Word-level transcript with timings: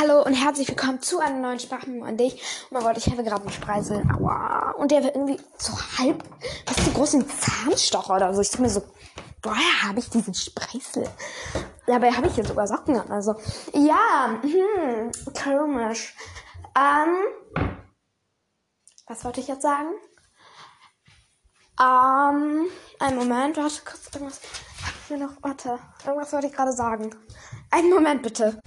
Hallo 0.00 0.22
und 0.22 0.34
herzlich 0.34 0.68
willkommen 0.68 1.02
zu 1.02 1.18
einer 1.18 1.40
neuen 1.40 1.58
Sprachmemo 1.58 2.04
an 2.04 2.16
dich. 2.16 2.40
Oh 2.70 2.74
mein 2.74 2.84
Gott, 2.84 2.96
ich 2.98 3.10
habe 3.10 3.24
gerade 3.24 3.42
einen 3.42 3.50
Spreisel. 3.50 4.04
Aua. 4.16 4.70
Und 4.78 4.92
der 4.92 5.02
wird 5.02 5.16
irgendwie 5.16 5.40
so 5.56 5.72
halb, 5.98 6.22
was 6.66 6.84
so 6.84 6.92
groß 6.92 7.14
ein 7.14 7.28
Zahnstocher 7.28 8.14
oder 8.14 8.32
so. 8.32 8.40
Ich 8.40 8.50
denke 8.50 8.62
mir 8.62 8.70
so, 8.70 8.84
woher 9.42 9.82
habe 9.82 9.98
ich 9.98 10.08
diesen 10.08 10.34
Spreisel? 10.34 11.08
Dabei 11.86 12.12
habe 12.12 12.28
ich 12.28 12.36
jetzt 12.36 12.48
sogar 12.48 12.68
Socken 12.68 12.96
an. 12.96 13.10
Also, 13.10 13.34
ja, 13.72 14.38
hm, 14.40 15.10
komisch. 15.42 16.14
Ähm, 16.76 17.72
was 19.08 19.24
wollte 19.24 19.40
ich 19.40 19.48
jetzt 19.48 19.62
sagen? 19.62 19.88
Ähm, 21.80 22.66
einen 23.00 23.16
Moment, 23.16 23.56
warte 23.56 23.82
kurz, 23.84 24.14
irgendwas. 24.14 24.40
Ich 25.04 25.10
mir 25.10 25.26
noch, 25.26 25.32
warte, 25.42 25.80
irgendwas 26.06 26.32
wollte 26.32 26.46
ich 26.46 26.52
gerade 26.52 26.72
sagen. 26.72 27.10
Einen 27.70 27.90
Moment 27.90 28.22
bitte. 28.22 28.62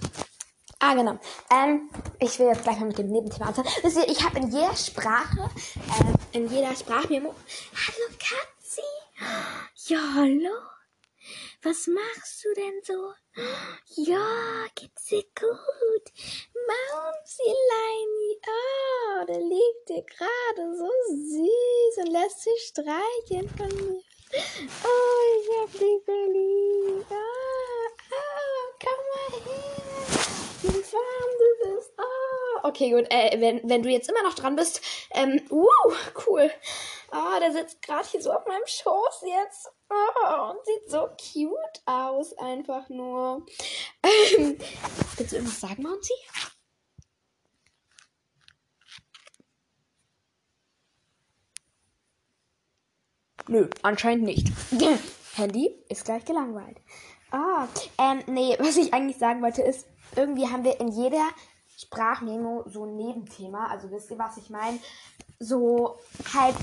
Ah, 0.84 0.94
genau. 0.94 1.16
Ähm, 1.48 1.88
ich 2.18 2.40
will 2.40 2.48
jetzt 2.48 2.64
gleich 2.64 2.80
mal 2.80 2.86
mit 2.86 2.98
dem 2.98 3.06
Nebenthema 3.06 3.46
anfangen. 3.46 3.68
Wisst 3.82 3.98
ihr, 3.98 4.08
ich 4.08 4.20
habe 4.24 4.40
in 4.40 4.50
jeder 4.50 4.74
Sprache, 4.74 5.48
äh, 5.76 6.36
in 6.36 6.48
jeder 6.48 6.74
Sprachmemo, 6.74 7.32
hallo 7.72 8.08
Katzi. 8.18 8.82
Ja, 9.86 10.00
hallo. 10.16 10.50
Was 11.62 11.86
machst 11.86 12.44
du 12.44 12.52
denn 12.54 12.80
so? 12.82 13.12
Ja, 13.94 14.66
geht's 14.74 15.04
dir 15.04 15.22
gut? 15.22 16.12
Mausilein, 16.66 18.12
oh, 18.48 19.24
der 19.26 19.38
liegt 19.38 19.88
dir 19.88 20.02
gerade 20.02 20.76
so 20.76 20.90
süß 21.14 21.98
und 21.98 22.12
lässt 22.12 22.42
sich 22.42 22.60
streicheln 22.66 23.48
von 23.56 23.68
mir. 23.68 24.02
Oh, 24.82 25.20
ich 25.38 25.48
hab 25.60 25.70
dich 25.70 26.02
so 26.04 26.12
lieb. 26.32 27.06
Ah, 27.08 27.86
ah, 28.10 28.66
komm 28.80 29.00
mal 29.12 29.40
her. 29.44 29.82
Wie 30.62 30.68
warm 30.68 31.32
du 31.38 31.74
bist. 31.76 31.92
Oh. 31.98 32.51
Okay, 32.64 32.90
gut. 32.90 33.06
Äh, 33.10 33.40
wenn, 33.40 33.68
wenn 33.68 33.82
du 33.82 33.88
jetzt 33.88 34.08
immer 34.08 34.22
noch 34.22 34.34
dran 34.34 34.54
bist, 34.54 34.80
ähm, 35.10 35.40
uh, 35.50 35.66
cool. 36.26 36.50
Ah, 37.10 37.34
oh, 37.36 37.40
der 37.40 37.52
sitzt 37.52 37.82
gerade 37.82 38.08
hier 38.08 38.22
so 38.22 38.32
auf 38.32 38.46
meinem 38.46 38.66
Schoß 38.66 39.22
jetzt. 39.26 39.70
Oh, 39.90 40.50
und 40.50 40.64
sieht 40.64 40.90
so 40.90 41.08
cute 41.08 41.82
aus, 41.86 42.32
einfach 42.38 42.88
nur. 42.88 43.44
Ähm, 44.02 44.58
willst 45.16 45.32
du 45.32 45.36
irgendwas 45.36 45.60
sagen, 45.60 45.82
Mounty? 45.82 46.14
Nö, 53.48 53.68
anscheinend 53.82 54.24
nicht. 54.24 54.48
Handy 55.34 55.84
ist 55.88 56.04
gleich 56.04 56.24
gelangweilt. 56.24 56.78
Ah, 57.32 57.66
ähm, 57.98 58.22
nee, 58.26 58.56
was 58.58 58.76
ich 58.76 58.94
eigentlich 58.94 59.18
sagen 59.18 59.42
wollte 59.42 59.62
ist, 59.62 59.86
irgendwie 60.14 60.46
haben 60.48 60.64
wir 60.64 60.78
in 60.80 60.88
jeder 60.88 61.26
Sprachmemo 61.82 62.64
so 62.66 62.84
ein 62.84 62.96
Nebenthema. 62.96 63.66
Also 63.66 63.90
wisst 63.90 64.10
ihr, 64.10 64.18
was 64.18 64.36
ich 64.36 64.50
meine? 64.50 64.78
So 65.38 65.96
halt 66.34 66.54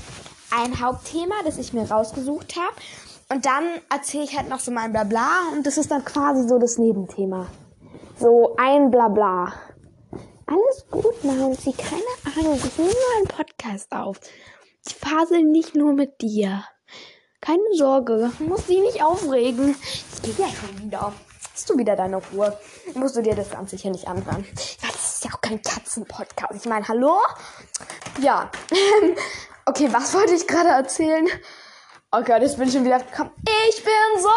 ein 0.50 0.80
Hauptthema, 0.80 1.34
das 1.44 1.58
ich 1.58 1.72
mir 1.72 1.90
rausgesucht 1.90 2.56
habe. 2.56 2.74
Und 3.32 3.46
dann 3.46 3.64
erzähle 3.90 4.24
ich 4.24 4.36
halt 4.36 4.48
noch 4.48 4.60
so 4.60 4.72
mein 4.72 4.92
Blabla 4.92 5.50
und 5.52 5.64
das 5.64 5.78
ist 5.78 5.90
dann 5.90 6.04
quasi 6.04 6.48
so 6.48 6.58
das 6.58 6.78
Nebenthema. 6.78 7.46
So 8.18 8.56
ein 8.58 8.90
Blabla. 8.90 9.52
Alles 10.46 10.84
gut, 10.90 11.22
Nancy, 11.22 11.72
keine 11.72 12.02
Ahnung. 12.36 12.56
Ich 12.56 12.76
nehme 12.76 12.90
nur 12.90 13.16
einen 13.18 13.28
Podcast 13.28 13.92
auf. 13.92 14.18
Ich 14.84 14.96
fasel 14.96 15.44
nicht 15.44 15.76
nur 15.76 15.92
mit 15.92 16.20
dir. 16.20 16.64
Keine 17.40 17.62
Sorge, 17.74 18.32
muss 18.40 18.66
dich 18.66 18.80
nicht 18.80 19.02
aufregen. 19.02 19.76
Ich 20.12 20.22
gehe 20.22 20.34
gleich 20.34 20.56
schon 20.58 20.86
wieder. 20.86 21.12
Hast 21.52 21.70
du 21.70 21.78
wieder 21.78 21.94
deine 21.94 22.16
Ruhe? 22.16 22.58
Musst 22.94 23.16
du 23.16 23.22
dir 23.22 23.34
das 23.34 23.50
Ganze 23.50 23.76
hier 23.76 23.90
nicht 23.92 24.08
anhören. 24.08 24.44
Ja, 24.82 24.88
das 24.88 24.99
ist 25.20 25.24
ja 25.26 25.36
auch 25.36 25.40
kein 25.42 25.60
Katzenpodcast. 25.60 26.54
Ich 26.54 26.64
meine, 26.64 26.88
hallo? 26.88 27.20
Ja. 28.20 28.50
okay, 29.66 29.92
was 29.92 30.14
wollte 30.14 30.34
ich 30.34 30.46
gerade 30.46 30.70
erzählen? 30.70 31.28
Oh 32.10 32.22
Gott, 32.22 32.40
jetzt 32.40 32.56
bin 32.56 32.68
ich 32.68 32.74
schon 32.74 32.86
wieder 32.86 33.00
gekommen. 33.00 33.30
Ich 33.68 33.84
bin 33.84 33.92
so 34.18 34.30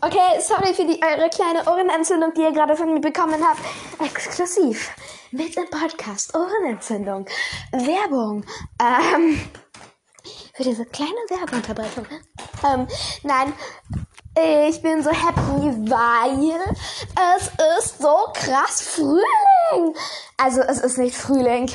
Okay, 0.00 0.40
sorry 0.40 0.72
für 0.72 0.86
die 0.86 0.98
eure 1.02 1.28
kleine 1.28 1.70
Ohrenentzündung, 1.70 2.32
die 2.32 2.40
ihr 2.40 2.52
gerade 2.52 2.74
von 2.74 2.94
mir 2.94 3.00
bekommen 3.00 3.46
habt. 3.46 3.60
Exklusiv. 4.00 4.90
Mit 5.30 5.54
dem 5.54 5.68
Podcast 5.68 6.34
Ohrenentzündung. 6.34 7.26
Werbung. 7.72 8.46
Ähm, 8.80 9.40
für 10.54 10.62
diese 10.62 10.86
kleine 10.86 11.10
Werbeunterbrechung. 11.28 12.06
Ähm, 12.64 12.88
nein, 13.24 13.52
ich 14.34 14.80
bin 14.80 15.02
so 15.02 15.10
happy, 15.10 15.90
weil 15.90 16.74
es 17.36 17.50
ist 17.78 18.00
so 18.00 18.16
krass 18.32 18.82
Frühling. 18.82 19.94
Also 20.36 20.62
es 20.62 20.78
ist 20.80 20.98
nicht 20.98 21.16
Frühling, 21.16 21.70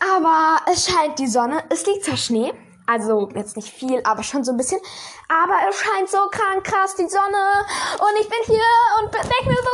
aber 0.00 0.60
es 0.72 0.86
scheint 0.86 1.18
die 1.18 1.28
Sonne. 1.28 1.62
Es 1.68 1.86
liegt 1.86 2.04
zwar 2.04 2.16
Schnee, 2.16 2.52
also 2.86 3.28
jetzt 3.34 3.56
nicht 3.56 3.72
viel, 3.72 4.00
aber 4.04 4.22
schon 4.22 4.44
so 4.44 4.52
ein 4.52 4.56
bisschen. 4.56 4.80
Aber 5.28 5.54
es 5.68 5.76
scheint 5.76 6.10
so 6.10 6.18
krank 6.30 6.64
krass 6.64 6.96
die 6.96 7.08
Sonne 7.08 7.66
und 7.94 8.20
ich 8.20 8.28
bin 8.28 8.38
hier 8.46 8.64
und 9.00 9.14
denke 9.14 9.46
mir 9.46 9.56
so, 9.56 9.70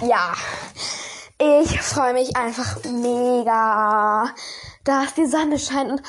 ah! 0.00 0.06
ja, 0.06 0.32
ich 1.38 1.80
freue 1.80 2.12
mich 2.12 2.36
einfach 2.36 2.82
mega, 2.84 4.34
dass 4.84 5.14
die 5.14 5.26
Sonne 5.26 5.58
scheint 5.58 5.92
und 5.92 6.02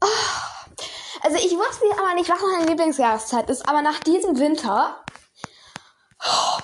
oh, 0.00 0.63
also 1.24 1.36
ich 1.38 1.52
wusste 1.52 1.86
aber 1.98 2.14
nicht, 2.14 2.30
was 2.30 2.40
meine 2.40 2.66
Lieblingsjahreszeit 2.66 3.48
ist, 3.48 3.66
aber 3.66 3.80
nach 3.80 3.98
diesem 4.00 4.38
Winter 4.38 5.02
oh, 6.20 6.58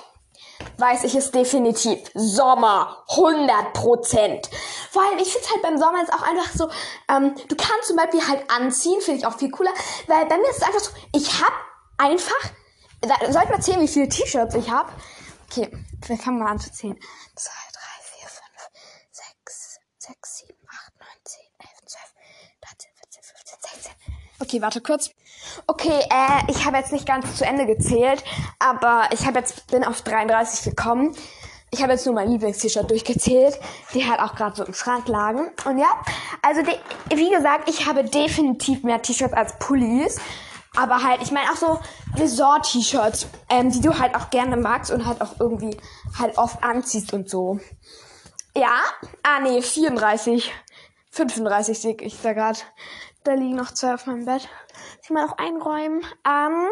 weiß 0.77 1.03
ich 1.05 1.15
es 1.15 1.31
definitiv. 1.31 1.99
Sommer, 2.13 3.03
100 3.09 3.73
Prozent. 3.73 4.49
Vor 4.91 5.01
allem, 5.01 5.17
ich 5.17 5.33
finde 5.33 5.49
halt 5.49 5.61
beim 5.63 5.77
Sommer 5.77 5.99
jetzt 5.99 6.13
auch 6.13 6.21
einfach 6.21 6.53
so, 6.53 6.69
ähm, 7.09 7.35
du 7.47 7.55
kannst 7.55 7.87
zum 7.87 7.97
Beispiel 7.97 8.27
halt 8.27 8.49
anziehen, 8.51 9.01
finde 9.01 9.19
ich 9.19 9.25
auch 9.25 9.37
viel 9.37 9.49
cooler, 9.49 9.71
weil 10.07 10.25
bei 10.27 10.37
mir 10.37 10.49
ist 10.49 10.57
es 10.57 10.63
einfach 10.63 10.79
so, 10.79 10.91
ich 11.15 11.41
habe 11.41 11.55
einfach, 11.97 12.51
da, 13.01 13.15
soll 13.31 13.43
ich 13.43 13.49
mal 13.49 13.61
zählen, 13.61 13.81
wie 13.81 13.87
viele 13.87 14.09
T-Shirts 14.09 14.53
ich 14.55 14.69
habe? 14.69 14.91
Okay, 15.49 15.71
wir 16.07 16.17
fangen 16.17 16.39
mal 16.39 16.51
an 16.51 16.59
zu 16.59 16.71
zählen. 16.71 16.97
2, 17.35 17.51
3, 17.51 17.81
4, 18.19 18.29
5, 18.29 18.41
6, 19.11 19.79
6, 19.97 20.37
7, 20.47 20.50
Okay, 24.41 24.59
warte 24.59 24.81
kurz. 24.81 25.11
Okay, 25.67 25.99
äh, 26.09 26.51
ich 26.51 26.65
habe 26.65 26.77
jetzt 26.77 26.91
nicht 26.91 27.05
ganz 27.05 27.35
zu 27.35 27.45
Ende 27.45 27.67
gezählt, 27.67 28.23
aber 28.57 29.03
ich 29.11 29.27
habe 29.27 29.37
jetzt 29.37 29.67
bin 29.67 29.83
auf 29.83 30.01
33 30.01 30.63
gekommen. 30.63 31.15
Ich 31.69 31.81
habe 31.83 31.93
jetzt 31.93 32.05
nur 32.07 32.15
mein 32.15 32.29
Lieblings-T-Shirt 32.29 32.89
durchgezählt, 32.89 33.59
die 33.93 34.09
halt 34.09 34.19
auch 34.19 34.35
gerade 34.35 34.55
so 34.55 34.65
im 34.65 34.73
Schrank 34.73 35.07
lagen. 35.07 35.51
Und 35.65 35.77
ja, 35.77 35.89
also 36.41 36.61
wie 37.13 37.29
gesagt, 37.29 37.69
ich 37.69 37.85
habe 37.85 38.03
definitiv 38.03 38.83
mehr 38.83 39.01
T-Shirts 39.01 39.33
als 39.33 39.57
Pullis. 39.59 40.19
Aber 40.75 41.03
halt, 41.03 41.21
ich 41.21 41.31
meine 41.31 41.51
auch 41.51 41.57
so 41.57 41.79
Resort-T-Shirts, 42.17 43.27
ähm, 43.49 43.71
die 43.71 43.81
du 43.81 43.99
halt 43.99 44.15
auch 44.15 44.31
gerne 44.31 44.57
magst 44.57 44.91
und 44.91 45.05
halt 45.05 45.21
auch 45.21 45.39
irgendwie 45.39 45.77
halt 46.17 46.37
oft 46.37 46.63
anziehst 46.63 47.13
und 47.13 47.29
so. 47.29 47.59
Ja, 48.55 48.73
ah 49.23 49.39
nee, 49.41 49.61
34, 49.61 50.51
35 51.11 51.79
sehe 51.79 51.95
ich 52.01 52.19
da 52.21 52.33
gerade. 52.33 52.59
Da 53.23 53.33
liegen 53.33 53.55
noch 53.55 53.71
zwei 53.71 53.93
auf 53.93 54.07
meinem 54.07 54.25
Bett. 54.25 54.49
Ich 55.03 55.09
mal 55.11 55.27
auch 55.27 55.37
einräumen. 55.37 56.03
Ähm, 56.27 56.69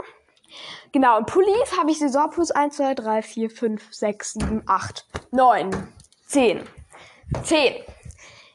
genau, 0.91 1.17
und 1.17 1.27
Pullis 1.27 1.77
habe 1.77 1.91
ich 1.91 1.99
Saison 1.99 2.29
plus 2.31 2.49
1, 2.49 2.75
2, 2.77 2.95
3, 2.95 3.21
4, 3.21 3.49
5, 3.51 3.93
6, 3.93 4.33
7, 4.33 4.63
8, 4.65 5.05
9, 5.31 5.93
10. 6.25 6.67
10. 7.43 7.83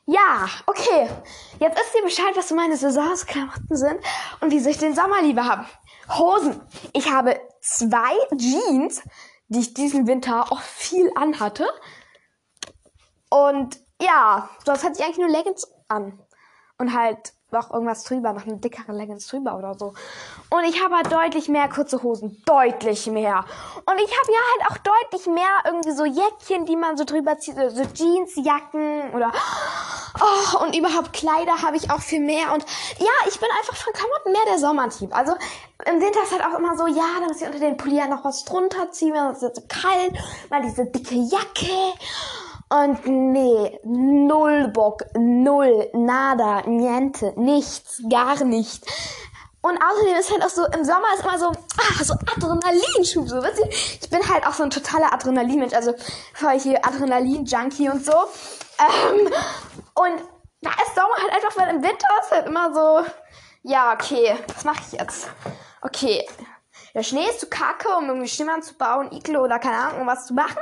Ja, 0.07 0.49
okay. 0.67 1.09
Jetzt 1.61 1.81
ist 1.81 1.95
dir 1.95 2.03
Bescheid, 2.03 2.37
was 2.37 2.49
so 2.49 2.55
meine 2.55 2.77
Saisonsklamotten 2.77 3.77
sind 3.77 4.01
und 4.41 4.51
wieso 4.51 4.69
ich 4.71 4.79
den 4.79 4.95
Sommer 4.95 5.23
lieber 5.23 5.45
habe. 5.45 5.67
Hosen. 6.09 6.61
Ich 6.93 7.11
habe 7.11 7.41
zwei 7.61 8.13
Jeans, 8.37 9.03
die 9.49 9.61
ich 9.61 9.73
diesen 9.73 10.07
Winter 10.07 10.53
auch 10.53 10.61
viel 10.61 11.11
anhatte. 11.15 11.67
Und 13.31 13.79
ja, 14.01 14.51
sonst 14.67 14.85
hatte 14.85 14.99
ich 14.99 15.05
eigentlich 15.05 15.19
nur 15.19 15.29
Leggings 15.29 15.73
an. 15.89 16.21
Und 16.77 16.93
halt 16.93 17.33
noch 17.55 17.73
irgendwas 17.73 18.05
drüber, 18.05 18.33
noch 18.33 18.47
eine 18.47 18.59
dickere 18.59 18.93
Leggings 18.93 19.27
drüber 19.27 19.57
oder 19.57 19.75
so. 19.79 19.95
Und 20.51 20.65
ich 20.65 20.83
habe 20.83 20.97
halt 20.97 21.11
deutlich 21.11 21.49
mehr 21.49 21.69
kurze 21.69 22.03
Hosen, 22.03 22.43
deutlich 22.45 23.07
mehr. 23.07 23.45
Und 23.87 23.99
ich 23.99 24.13
habe 24.21 24.33
ja 24.33 24.41
halt 24.53 24.71
auch 24.71 24.79
deutlich 24.79 25.27
mehr 25.27 25.45
irgendwie 25.65 25.93
so 25.93 26.05
Jäckchen, 26.05 26.67
die 26.67 26.77
man 26.77 26.97
so 26.97 27.05
drüber 27.05 27.39
zieht, 27.39 27.57
so 27.57 27.83
Jeansjacken 27.95 29.15
oder 29.15 29.33
oh, 30.21 30.65
und 30.65 30.77
überhaupt 30.77 31.13
Kleider 31.13 31.63
habe 31.63 31.77
ich 31.77 31.91
auch 31.91 32.01
viel 32.01 32.21
mehr. 32.21 32.53
Und 32.53 32.65
ja, 32.99 33.29
ich 33.29 33.39
bin 33.41 33.49
einfach 33.59 33.77
von 33.77 33.93
Klamotten 33.93 34.33
mehr 34.33 34.45
der 34.49 34.59
Sommertyp. 34.59 35.17
Also 35.17 35.33
im 35.87 36.01
Winter 36.01 36.23
ist 36.23 36.33
halt 36.33 36.45
auch 36.45 36.59
immer 36.59 36.77
so, 36.77 36.87
ja, 36.87 37.05
dann 37.19 37.29
muss 37.29 37.41
ich 37.41 37.47
unter 37.47 37.59
den 37.59 37.77
Pulli 37.77 38.01
noch 38.09 38.25
was 38.25 38.45
drunter 38.45 38.91
ziehen, 38.91 39.15
weil 39.15 39.33
es 39.33 39.43
ist 39.43 39.57
so 39.57 39.63
kalt, 39.69 40.13
mal 40.51 40.63
diese 40.63 40.87
dicke 40.87 41.15
Jacke. 41.15 41.95
Und 42.69 43.07
nee, 43.07 43.79
null 43.85 44.69
Bock, 44.69 45.05
null, 45.17 45.89
nada, 45.93 46.63
niente, 46.67 47.33
nichts, 47.37 48.03
gar 48.09 48.43
nicht. 48.45 48.85
Und 49.61 49.79
außerdem 49.83 50.17
ist 50.17 50.31
halt 50.31 50.45
auch 50.45 50.51
so, 50.51 50.65
im 50.67 50.85
Sommer 50.85 51.07
ist 51.15 51.23
immer 51.23 51.39
so, 51.39 51.47
ah, 51.49 52.05
so 52.05 52.15
Adrenalinschub, 52.15 53.29
so, 53.29 53.43
wisst 53.43 53.61
ihr? 53.61 53.69
Ich 53.71 54.11
bin 54.11 54.21
halt 54.29 54.47
auch 54.47 54.53
so 54.53 54.63
ein 54.63 54.71
totaler 54.71 55.13
Adrenalinmensch, 55.13 55.73
also 55.73 55.95
voll 56.35 56.59
hier 56.61 56.85
Adrenalin-Junkie 56.85 57.89
und 57.89 58.05
so. 58.05 58.13
Ähm, 58.13 59.27
und 59.95 60.23
da 60.61 60.71
ist 60.71 60.95
Sommer 60.95 61.17
halt 61.19 61.33
einfach, 61.33 61.57
weil 61.57 61.75
im 61.75 61.83
Winter 61.83 62.09
ist 62.23 62.31
halt 62.31 62.47
immer 62.47 62.75
so, 62.75 63.11
ja, 63.63 63.95
okay, 63.95 64.37
was 64.55 64.65
mache 64.65 64.83
ich 64.87 64.99
jetzt? 64.99 65.29
Okay, 65.81 66.27
der 66.95 67.03
Schnee 67.03 67.29
ist 67.29 67.41
zu 67.41 67.49
kacke, 67.49 67.89
um 67.99 68.09
irgendwie 68.09 68.29
Schimmern 68.29 68.63
zu 68.63 68.75
bauen, 68.75 69.11
Iglo 69.13 69.43
oder 69.43 69.59
keine 69.59 69.77
Ahnung 69.77 70.07
was 70.07 70.27
zu 70.27 70.35
machen. 70.35 70.61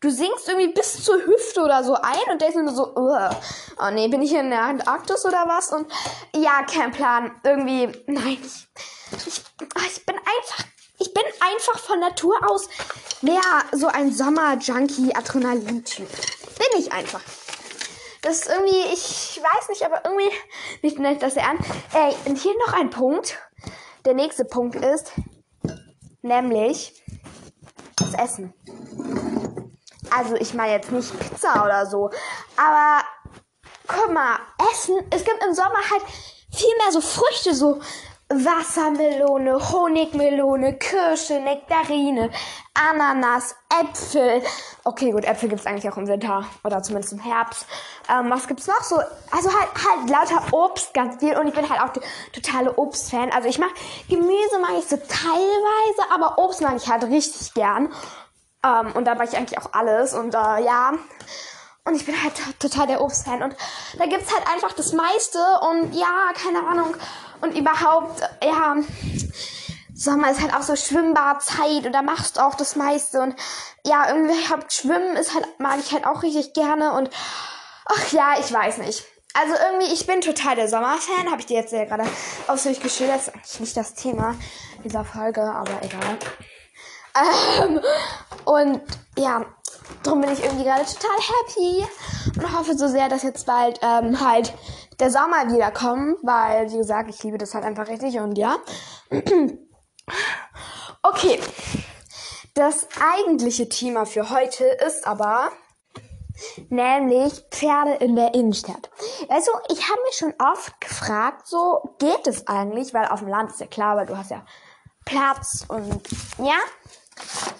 Du 0.00 0.10
sinkst 0.10 0.48
irgendwie 0.48 0.72
bis 0.72 1.04
zur 1.04 1.16
Hüfte 1.16 1.60
oder 1.60 1.84
so 1.84 1.94
ein 1.94 2.30
und 2.30 2.40
denkst 2.40 2.56
nur 2.56 2.74
so, 2.74 2.94
Ugh. 2.96 3.30
oh 3.78 3.90
nee, 3.92 4.08
bin 4.08 4.22
ich 4.22 4.30
hier 4.30 4.40
in 4.40 4.48
der 4.50 4.62
Antarktis 4.62 5.26
oder 5.26 5.44
was? 5.46 5.72
Und 5.72 5.92
ja, 6.34 6.62
kein 6.62 6.90
Plan. 6.90 7.38
Irgendwie, 7.44 7.86
nein, 8.06 8.38
ich, 8.42 8.66
ich, 9.26 9.42
ich 9.86 10.06
bin 10.06 10.16
einfach, 10.16 10.64
ich 10.98 11.12
bin 11.12 11.22
einfach 11.40 11.78
von 11.78 12.00
Natur 12.00 12.34
aus 12.48 12.68
mehr 13.20 13.42
so 13.72 13.88
ein 13.88 14.10
Sommer-Junkie-Adrenalin-Typ. 14.10 16.08
Bin 16.08 16.80
ich 16.80 16.92
einfach. 16.92 17.20
Das 18.22 18.38
ist 18.38 18.48
irgendwie, 18.48 18.84
ich 18.90 19.38
weiß 19.42 19.68
nicht, 19.68 19.84
aber 19.84 20.00
irgendwie, 20.04 20.32
nicht 20.80 20.98
nennt 20.98 21.22
das 21.22 21.36
an. 21.36 21.58
Ey, 21.92 22.14
und 22.24 22.38
hier 22.38 22.54
noch 22.66 22.72
ein 22.72 22.88
Punkt. 22.88 23.38
Der 24.06 24.14
nächste 24.14 24.46
Punkt 24.46 24.76
ist, 24.76 25.12
nämlich 26.24 27.00
das 27.96 28.14
Essen. 28.14 28.52
Also 30.10 30.34
ich 30.36 30.54
meine 30.54 30.72
jetzt 30.72 30.90
nicht 30.90 31.18
Pizza 31.18 31.64
oder 31.64 31.86
so, 31.86 32.10
aber 32.56 33.04
guck 33.86 34.12
mal, 34.12 34.38
Essen, 34.72 34.96
es 35.10 35.24
gibt 35.24 35.42
im 35.44 35.54
Sommer 35.54 35.78
halt 35.90 36.02
viel 36.52 36.76
mehr 36.78 36.92
so 36.92 37.00
Früchte, 37.00 37.54
so 37.54 37.80
Wassermelone, 38.42 39.58
Honigmelone, 39.70 40.74
Kirsche, 40.74 41.40
Nektarine, 41.40 42.30
Ananas, 42.74 43.54
Äpfel. 43.68 44.42
Okay, 44.84 45.12
gut, 45.12 45.24
Äpfel 45.24 45.48
gibt's 45.48 45.66
eigentlich 45.66 45.90
auch 45.90 45.96
im 45.96 46.08
Winter 46.08 46.44
oder 46.64 46.82
zumindest 46.82 47.12
im 47.12 47.20
Herbst. 47.20 47.66
Ähm, 48.08 48.30
was 48.30 48.48
gibt's 48.48 48.66
noch 48.66 48.82
so? 48.82 48.96
Also 49.30 49.50
halt, 49.52 49.68
halt 49.74 50.10
lauter 50.10 50.52
Obst 50.52 50.92
ganz 50.94 51.18
viel 51.18 51.36
und 51.36 51.46
ich 51.46 51.54
bin 51.54 51.68
halt 51.68 51.80
auch 51.80 51.92
die 51.92 52.00
totale 52.32 52.76
Obstfan. 52.76 53.30
Also 53.30 53.48
ich 53.48 53.58
mag 53.58 53.70
Gemüse 54.08 54.58
mag 54.60 54.72
ich 54.78 54.86
so 54.86 54.96
teilweise, 54.96 56.12
aber 56.12 56.38
Obst 56.38 56.60
mag 56.60 56.76
ich 56.76 56.88
halt 56.88 57.04
richtig 57.04 57.54
gern. 57.54 57.92
Ähm, 58.64 58.92
und 58.94 59.04
da 59.04 59.14
mag 59.14 59.28
ich 59.28 59.36
eigentlich 59.36 59.58
auch 59.58 59.72
alles 59.72 60.14
und 60.14 60.34
äh, 60.34 60.64
ja. 60.64 60.92
Und 61.86 61.96
ich 61.96 62.06
bin 62.06 62.14
halt 62.22 62.32
total 62.58 62.86
der 62.86 63.02
Obstfan. 63.02 63.42
Und 63.42 63.54
da 63.98 64.06
gibt's 64.06 64.32
halt 64.32 64.48
einfach 64.50 64.72
das 64.72 64.94
meiste. 64.94 65.38
Und 65.70 65.92
ja, 65.94 66.32
keine 66.32 66.66
Ahnung. 66.66 66.96
Und 67.40 67.56
überhaupt, 67.56 68.20
ja, 68.42 68.76
Sommer 69.94 70.30
ist 70.30 70.40
halt 70.40 70.54
auch 70.54 70.62
so 70.62 70.76
Schwimmbadzeit 70.76 71.86
und 71.86 71.92
da 71.92 72.02
machst 72.02 72.36
du 72.36 72.40
auch 72.40 72.54
das 72.54 72.76
meiste. 72.76 73.20
Und 73.20 73.36
ja, 73.86 74.08
irgendwie 74.08 74.48
hab, 74.50 74.72
Schwimmen 74.72 75.16
ist 75.16 75.34
halt, 75.34 75.46
mag 75.58 75.78
ich 75.78 75.92
halt 75.92 76.06
auch 76.06 76.22
richtig 76.22 76.52
gerne. 76.52 76.92
Und 76.92 77.10
ach 77.86 78.12
ja, 78.12 78.34
ich 78.38 78.52
weiß 78.52 78.78
nicht. 78.78 79.04
Also 79.34 79.54
irgendwie, 79.54 79.92
ich 79.92 80.06
bin 80.06 80.20
total 80.20 80.54
der 80.56 80.68
Sommerfan, 80.68 81.30
habe 81.30 81.40
ich 81.40 81.46
dir 81.46 81.58
jetzt 81.58 81.72
ja 81.72 81.84
gerade 81.84 82.08
ausführlich 82.46 82.80
geschildert. 82.80 83.16
Das 83.16 83.28
ist 83.28 83.34
eigentlich 83.34 83.60
nicht 83.60 83.76
das 83.76 83.94
Thema 83.94 84.34
dieser 84.84 85.04
Folge, 85.04 85.42
aber 85.42 85.82
egal. 85.82 86.18
Ähm, 87.16 87.80
und 88.44 88.82
ja, 89.16 89.44
darum 90.04 90.20
bin 90.20 90.30
ich 90.30 90.44
irgendwie 90.44 90.64
gerade 90.64 90.84
total 90.84 91.18
happy 91.18 91.86
und 92.38 92.56
hoffe 92.58 92.76
so 92.76 92.88
sehr, 92.88 93.08
dass 93.08 93.22
jetzt 93.22 93.46
bald 93.46 93.80
ähm, 93.82 94.20
halt 94.20 94.54
der 95.00 95.10
Sommer 95.10 95.52
wiederkommt, 95.52 96.18
weil, 96.22 96.70
wie 96.70 96.78
gesagt, 96.78 97.10
ich 97.10 97.22
liebe 97.22 97.38
das 97.38 97.54
halt 97.54 97.64
einfach 97.64 97.88
richtig 97.88 98.18
und 98.18 98.38
ja. 98.38 98.56
Okay, 101.06 101.38
das 102.54 102.86
eigentliche 102.98 103.68
Thema 103.68 104.06
für 104.06 104.30
heute 104.30 104.64
ist 104.64 105.06
aber 105.06 105.50
nämlich 106.68 107.44
Pferde 107.50 107.94
in 107.96 108.16
der 108.16 108.34
Innenstadt. 108.34 108.90
Also, 109.28 109.50
ich 109.70 109.88
habe 109.88 110.00
mich 110.06 110.16
schon 110.16 110.34
oft 110.38 110.80
gefragt, 110.80 111.46
so 111.46 111.96
geht 111.98 112.26
es 112.26 112.46
eigentlich, 112.46 112.94
weil 112.94 113.06
auf 113.06 113.20
dem 113.20 113.28
Land 113.28 113.50
ist 113.50 113.60
ja 113.60 113.66
klar, 113.66 113.96
weil 113.96 114.06
du 114.06 114.16
hast 114.16 114.30
ja 114.30 114.44
Platz 115.04 115.64
und 115.68 116.00
ja, 116.38 116.56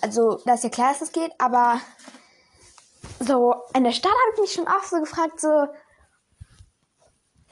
also, 0.01 0.41
das 0.47 0.57
ist 0.57 0.65
ja 0.65 0.71
klar, 0.71 0.93
dass 0.93 1.03
es 1.03 1.13
geht, 1.13 1.33
aber 1.39 1.81
so 3.27 3.55
in 3.75 3.85
der 3.85 3.93
Stadt 3.93 4.13
habe 4.13 4.35
ich 4.35 4.41
mich 4.41 4.53
schon 4.53 4.69
auch 4.69 4.83
so 4.83 5.01
gefragt, 5.01 5.41
so, 5.41 5.67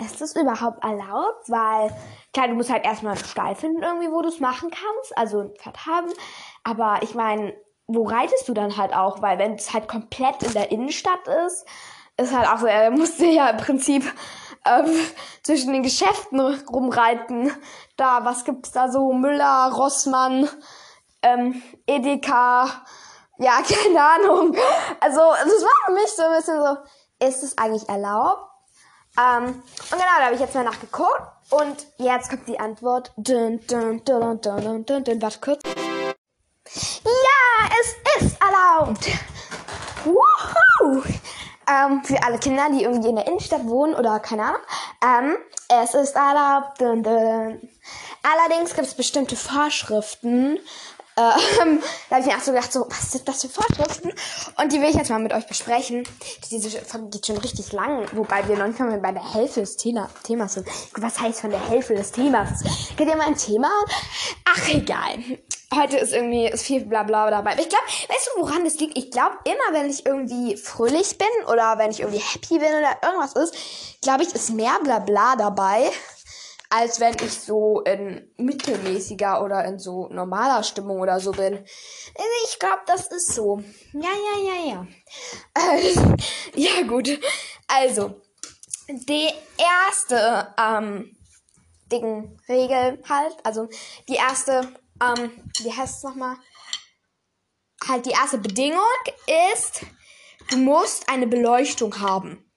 ist 0.01 0.21
das 0.21 0.37
überhaupt 0.37 0.83
erlaubt? 0.83 1.49
Weil, 1.49 1.95
klar, 2.33 2.49
du 2.49 2.55
musst 2.55 2.71
halt 2.71 2.85
erstmal 2.85 3.15
einen 3.15 3.25
Stall 3.25 3.55
finden, 3.55 3.83
irgendwie, 3.83 4.11
wo 4.11 4.23
du 4.23 4.29
es 4.29 4.41
machen 4.41 4.71
kannst, 4.71 5.17
also 5.17 5.41
ein 5.41 5.55
Pferd 5.57 5.87
haben. 5.87 6.13
Aber 6.65 7.01
ich 7.03 7.15
meine, 7.15 7.55
wo 7.87 8.05
reitest 8.05 8.49
du 8.49 8.55
dann 8.55 8.77
halt 8.77 8.95
auch? 8.95 9.23
Weil 9.23 9.39
wenn 9.39 9.55
es 9.55 9.73
halt 9.73 9.89
komplett 9.89 10.43
in 10.43 10.53
der 10.53 10.71
Innenstadt 10.71 11.27
ist, 11.47 11.67
ist 12.17 12.35
halt 12.35 12.49
auch 12.49 12.59
so, 12.59 12.67
er 12.67 12.91
musste 12.91 13.27
ja 13.27 13.51
im 13.51 13.57
Prinzip 13.57 14.05
ähm, 14.67 14.95
zwischen 15.43 15.73
den 15.73 15.83
Geschäften 15.83 16.41
rumreiten. 16.41 17.51
Da, 17.97 18.25
was 18.25 18.45
gibt's 18.45 18.73
da 18.73 18.91
so? 18.91 19.13
Müller, 19.13 19.73
Rossmann, 19.75 20.49
ähm, 21.23 21.63
Edeka, 21.87 22.85
ja, 23.43 23.61
keine 23.63 24.03
Ahnung. 24.03 24.57
Also, 25.01 25.21
das 25.21 25.63
war 25.63 25.87
für 25.87 25.93
mich 25.93 26.11
so 26.11 26.23
ein 26.23 26.37
bisschen 26.37 26.61
so, 26.61 27.27
ist 27.27 27.43
es 27.43 27.59
eigentlich 27.59 27.89
erlaubt? 27.89 28.49
Ähm, 29.19 29.47
und 29.47 29.91
genau, 29.91 30.19
da 30.19 30.25
habe 30.25 30.35
ich 30.35 30.41
jetzt 30.41 30.55
mal 30.55 30.65
nachgeguckt. 30.65 31.23
Und 31.51 31.87
jetzt 31.99 32.31
kommt 32.31 32.49
die 32.49 32.59
Antwort. 32.59 33.13
Dun, 33.17 33.61
dun, 33.67 34.03
dun, 34.05 34.41
dun, 34.41 34.63
dun, 34.63 34.87
dun, 34.87 35.05
dun. 35.05 35.23
Warte 35.23 35.39
kurz. 35.41 35.63
Ja, 37.05 37.69
es 37.81 38.23
ist 38.23 38.39
erlaubt. 38.41 39.07
Woohoo! 40.05 41.03
Ähm, 41.69 42.03
für 42.05 42.23
alle 42.25 42.39
Kinder, 42.39 42.69
die 42.73 42.83
irgendwie 42.83 43.11
in 43.11 43.17
der 43.17 43.27
Innenstadt 43.27 43.67
wohnen 43.67 43.95
oder 43.95 44.19
keine 44.21 44.45
Ahnung. 44.45 44.61
Ähm, 45.05 45.37
es 45.69 45.95
ist 45.95 46.17
erlaubt. 46.17 46.81
Dun, 46.81 47.03
dun. 47.03 47.69
Allerdings 48.23 48.75
gibt 48.75 48.87
es 48.87 48.95
bestimmte 48.95 49.37
Vorschriften, 49.37 50.59
ähm, 51.17 51.83
da 52.11 52.17
habe 52.17 52.21
ich 52.21 52.27
mir 52.27 52.39
auch 52.39 52.43
so 52.43 52.53
gedacht, 52.53 52.73
so, 52.73 52.87
was 52.89 53.13
sind 53.13 53.29
das 53.29 53.43
für 53.43 53.49
Vorschriften? 53.49 54.13
Und 54.57 54.73
die 54.73 54.81
will 54.81 54.89
ich 54.89 54.97
jetzt 54.97 55.11
mal 55.11 55.19
mit 55.19 55.33
euch 55.33 55.47
besprechen. 55.47 56.05
Diese 56.51 56.71
Folge 56.83 57.09
geht 57.11 57.27
schon 57.27 57.39
richtig 57.39 57.73
lang, 57.73 58.07
wobei 58.13 58.47
wir 58.49 58.57
noch 58.57 58.67
nicht 58.67 58.79
mal 58.81 58.99
bei 58.99 59.13
der 59.13 59.35
Hälfte 59.35 59.61
des 59.61 59.77
Thema 59.77 60.09
Themas 60.23 60.55
sind. 60.55 60.67
Was 60.97 61.21
heißt 61.21 61.41
von 61.41 61.51
der 61.51 61.69
Hälfte 61.69 61.95
des 61.95 62.13
Themas? 62.13 62.63
Geht 62.97 63.09
ihr 63.09 63.17
mal 63.17 63.27
ein 63.27 63.37
Thema? 63.37 63.71
Ach, 64.45 64.69
egal. 64.69 65.19
Heute 65.75 65.97
ist 65.97 66.13
irgendwie 66.13 66.47
ist 66.47 66.65
viel 66.65 66.85
Blabla 66.85 67.31
dabei. 67.31 67.53
Aber 67.53 67.61
ich 67.61 67.69
glaube, 67.69 67.85
weißt 67.87 68.31
du, 68.35 68.43
woran 68.43 68.65
das 68.65 68.79
liegt? 68.79 68.97
Ich 68.99 69.11
glaube, 69.11 69.37
immer 69.45 69.81
wenn 69.81 69.91
ich 69.91 70.05
irgendwie 70.05 70.57
fröhlich 70.57 71.17
bin 71.17 71.29
oder 71.51 71.79
wenn 71.79 71.91
ich 71.91 72.01
irgendwie 72.01 72.21
happy 72.21 72.59
bin 72.59 72.69
oder 72.69 72.97
irgendwas 73.03 73.33
ist, 73.33 73.55
glaube 74.03 74.23
ich, 74.23 74.35
ist 74.35 74.51
mehr 74.51 74.79
Blabla 74.83 75.37
dabei 75.37 75.91
als 76.75 77.01
wenn 77.01 77.15
ich 77.23 77.39
so 77.39 77.81
in 77.81 78.33
mittelmäßiger 78.39 79.45
oder 79.45 79.63
in 79.67 79.79
so 79.79 80.09
normaler 80.09 80.63
Stimmung 80.63 81.01
oder 81.01 81.21
so 81.21 81.33
bin. 81.33 81.63
Ich 82.47 82.59
glaube, 82.59 82.81
das 82.87 83.09
ist 83.09 83.35
so. 83.35 83.63
Ja, 83.93 84.01
ja, 84.01 84.55
ja, 84.55 84.71
ja. 84.71 84.87
Äh, 85.55 86.17
ja, 86.55 86.83
gut. 86.87 87.11
Also, 87.69 88.23
die 88.89 89.29
erste 89.59 90.55
ähm, 90.59 91.15
Ding, 91.91 92.39
Regel 92.49 93.03
halt, 93.07 93.37
also 93.45 93.69
die 94.09 94.15
erste, 94.15 94.67
ähm, 95.03 95.31
wie 95.61 95.73
heißt 95.73 95.99
es 95.99 96.03
nochmal? 96.05 96.37
Halt 97.87 98.07
die 98.07 98.13
erste 98.13 98.39
Bedingung 98.39 98.81
ist, 99.51 99.83
du 100.51 100.57
musst 100.57 101.07
eine 101.11 101.27
Beleuchtung 101.27 102.01
haben. 102.01 102.51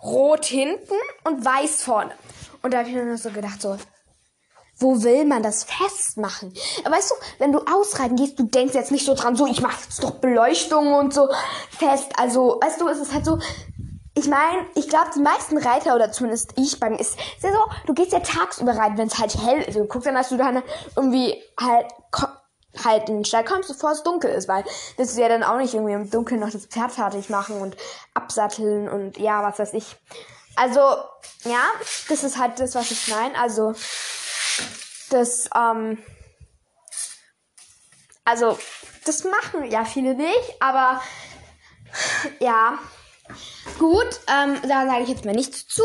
Rot 0.00 0.44
hinten 0.44 0.94
und 1.24 1.44
weiß 1.44 1.82
vorne. 1.82 2.14
Und 2.66 2.72
da 2.72 2.78
habe 2.78 2.88
ich 2.88 2.96
mir 2.96 3.04
nur 3.04 3.16
so 3.16 3.30
gedacht, 3.30 3.62
so, 3.62 3.76
wo 4.80 5.00
will 5.04 5.24
man 5.24 5.40
das 5.40 5.62
festmachen? 5.62 6.52
Weißt 6.84 7.12
du, 7.12 7.14
wenn 7.38 7.52
du 7.52 7.60
ausreiten 7.60 8.16
gehst, 8.16 8.40
du 8.40 8.42
denkst 8.42 8.74
jetzt 8.74 8.90
nicht 8.90 9.06
so 9.06 9.14
dran, 9.14 9.36
so, 9.36 9.46
ich 9.46 9.60
mache 9.60 9.84
jetzt 9.84 10.02
doch 10.02 10.10
Beleuchtung 10.16 10.92
und 10.94 11.14
so 11.14 11.28
fest. 11.70 12.10
Also, 12.18 12.58
weißt 12.60 12.80
du, 12.80 12.88
es 12.88 12.98
ist 12.98 13.14
halt 13.14 13.24
so, 13.24 13.38
ich 14.16 14.26
meine, 14.26 14.66
ich 14.74 14.88
glaube, 14.88 15.12
die 15.14 15.20
meisten 15.20 15.58
Reiter, 15.58 15.94
oder 15.94 16.10
zumindest 16.10 16.54
ich 16.56 16.80
bei 16.80 16.90
mir, 16.90 16.98
ist, 16.98 17.16
ist 17.16 17.44
ja 17.44 17.52
so, 17.52 17.58
du 17.86 17.94
gehst 17.94 18.10
ja 18.10 18.18
tagsüber 18.18 18.76
reiten, 18.76 18.98
wenn 18.98 19.06
es 19.06 19.20
halt 19.20 19.36
hell 19.40 19.62
ist. 19.62 19.76
Du 19.76 19.84
guckst 19.84 20.08
dann, 20.08 20.16
dass 20.16 20.30
du 20.30 20.36
dann 20.36 20.60
irgendwie 20.96 21.40
halt, 21.60 21.86
halt 22.84 23.08
in 23.08 23.18
den 23.18 23.24
Stall 23.24 23.44
kommst, 23.44 23.68
bevor 23.68 23.92
es 23.92 24.02
dunkel 24.02 24.32
ist, 24.32 24.48
weil 24.48 24.64
das 24.96 25.10
ist 25.10 25.18
ja 25.18 25.28
dann 25.28 25.44
auch 25.44 25.58
nicht 25.58 25.72
irgendwie 25.72 25.94
im 25.94 26.10
Dunkeln 26.10 26.40
noch 26.40 26.50
das 26.50 26.66
Pferd 26.66 26.90
fertig 26.90 27.30
machen 27.30 27.60
und 27.60 27.76
absatteln 28.12 28.88
und 28.88 29.18
ja, 29.18 29.44
was 29.44 29.60
weiß 29.60 29.74
ich. 29.74 29.96
Also, 30.56 30.80
ja, 31.44 31.64
das 32.08 32.24
ist 32.24 32.38
halt 32.38 32.58
das, 32.58 32.74
was 32.74 32.90
ich 32.90 33.08
meine. 33.08 33.38
Also, 33.38 33.74
das, 35.10 35.48
ähm, 35.54 36.02
also, 38.24 38.58
das 39.04 39.24
machen 39.24 39.70
ja 39.70 39.84
viele 39.84 40.14
nicht, 40.14 40.60
aber 40.60 41.00
ja, 42.40 42.78
gut, 43.78 44.20
ähm, 44.26 44.58
da 44.62 44.86
sage 44.86 45.02
ich 45.02 45.08
jetzt 45.10 45.24
mal 45.24 45.34
nichts 45.34 45.66
zu. 45.66 45.82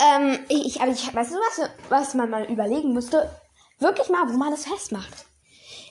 Ähm, 0.00 0.38
ich, 0.48 0.80
aber 0.80 0.92
ich, 0.92 1.14
weißt 1.14 1.32
du 1.32 1.36
was, 1.36 1.70
was 1.88 2.14
man 2.14 2.30
mal 2.30 2.44
überlegen 2.44 2.92
müsste? 2.92 3.30
Wirklich 3.78 4.08
mal, 4.08 4.28
wo 4.28 4.36
man 4.36 4.50
das 4.50 4.64
festmacht. 4.64 5.26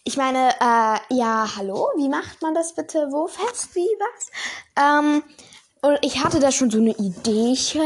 Ich 0.06 0.18
meine, 0.18 0.50
äh, 0.60 1.16
ja, 1.16 1.50
hallo, 1.56 1.90
wie 1.96 2.10
macht 2.10 2.42
man 2.42 2.54
das 2.54 2.74
bitte 2.76 3.08
wo 3.12 3.28
fest? 3.28 3.76
Wie 3.76 3.88
was? 4.00 4.32
Ähm, 4.76 5.24
und 5.84 6.00
ich 6.02 6.24
hatte 6.24 6.40
da 6.40 6.52
schon 6.52 6.72
so 6.72 6.80
eine 6.80 6.96
Ideechen, 6.96 7.82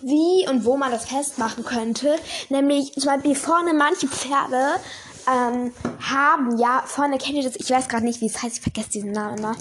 wie 0.00 0.48
und 0.48 0.64
wo 0.64 0.76
man 0.76 0.90
das 0.90 1.04
festmachen 1.04 1.62
könnte. 1.64 2.16
Nämlich 2.48 2.94
zum 2.94 3.04
Beispiel 3.04 3.34
vorne 3.34 3.74
manche 3.74 4.08
Pferde 4.08 4.80
ähm, 5.28 5.72
haben 6.00 6.58
ja 6.58 6.82
vorne, 6.86 7.18
kennt 7.18 7.36
ihr 7.36 7.44
das? 7.44 7.56
Ich 7.56 7.70
weiß 7.70 7.88
gerade 7.88 8.04
nicht, 8.04 8.22
wie 8.22 8.26
es 8.26 8.42
heißt, 8.42 8.56
ich 8.56 8.62
vergesse 8.62 8.90
diesen 8.90 9.12
Namen 9.12 9.38
immer. 9.38 9.56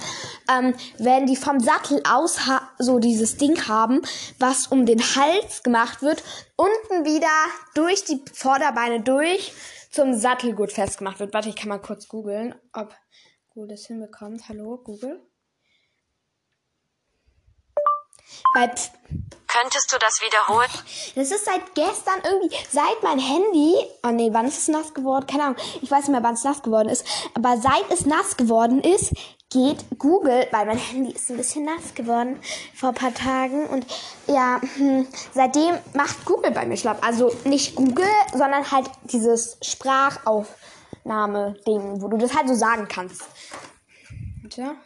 Ähm, 0.50 0.74
wenn 0.98 1.28
die 1.28 1.36
vom 1.36 1.60
Sattel 1.60 2.02
aus 2.10 2.40
so 2.80 3.00
dieses 3.00 3.36
Ding 3.36 3.68
haben, 3.68 4.02
was 4.40 4.68
um 4.68 4.86
den 4.86 5.02
Hals 5.02 5.64
gemacht 5.64 6.02
wird, 6.02 6.24
unten 6.56 7.06
wieder 7.06 7.28
durch 7.76 8.06
die 8.06 8.24
Vorderbeine 8.34 9.02
durch 9.02 9.54
zum 9.92 10.14
Sattelgurt 10.14 10.72
festgemacht 10.72 11.20
wird. 11.20 11.34
Warte, 11.34 11.50
ich 11.50 11.58
kann 11.58 11.68
mal 11.68 11.80
kurz 11.80 12.08
googeln, 12.08 12.56
ob 12.72 12.96
Google 13.50 13.72
das 13.72 13.86
hinbekommt. 13.88 14.48
Hallo, 14.48 14.78
Google. 14.82 15.22
Bei 18.54 18.70
Könntest 19.52 19.92
du 19.92 19.98
das 20.00 20.22
wiederholen? 20.22 20.70
Das 21.16 21.30
ist 21.30 21.44
seit 21.44 21.76
gestern 21.76 22.22
irgendwie, 22.24 22.56
seit 22.72 23.04
mein 23.04 23.20
Handy, 23.20 23.76
oh 24.02 24.12
nee, 24.12 24.30
wann 24.32 24.48
ist 24.48 24.60
es 24.60 24.70
nass 24.70 24.94
geworden? 24.94 25.28
Keine 25.28 25.44
Ahnung, 25.44 25.58
ich 25.82 25.92
weiß 25.92 26.04
nicht 26.04 26.12
mehr, 26.12 26.24
wann 26.24 26.36
es 26.36 26.46
nass 26.46 26.64
geworden 26.64 26.88
ist. 26.88 27.06
Aber 27.34 27.58
seit 27.58 27.92
es 27.92 28.06
nass 28.06 28.38
geworden 28.38 28.80
ist, 28.80 29.12
geht 29.50 29.84
Google, 30.00 30.48
weil 30.52 30.66
mein 30.66 30.78
Handy 30.78 31.12
ist 31.12 31.30
ein 31.30 31.36
bisschen 31.36 31.66
nass 31.66 31.94
geworden 31.96 32.40
vor 32.74 32.88
ein 32.90 32.96
paar 32.96 33.14
Tagen. 33.14 33.68
Und 33.68 33.86
ja, 34.28 34.62
hm, 34.78 35.06
seitdem 35.34 35.78
macht 35.94 36.24
Google 36.24 36.52
bei 36.52 36.66
mir 36.66 36.78
schlapp. 36.78 37.06
Also 37.06 37.36
nicht 37.44 37.76
Google, 37.76 38.08
sondern 38.32 38.72
halt 38.72 38.90
dieses 39.04 39.58
Sprachaufnahme-Ding, 39.62 42.02
wo 42.02 42.08
du 42.08 42.16
das 42.16 42.34
halt 42.34 42.48
so 42.48 42.56
sagen 42.56 42.88
kannst. 42.88 43.24
Warte. 44.44 44.78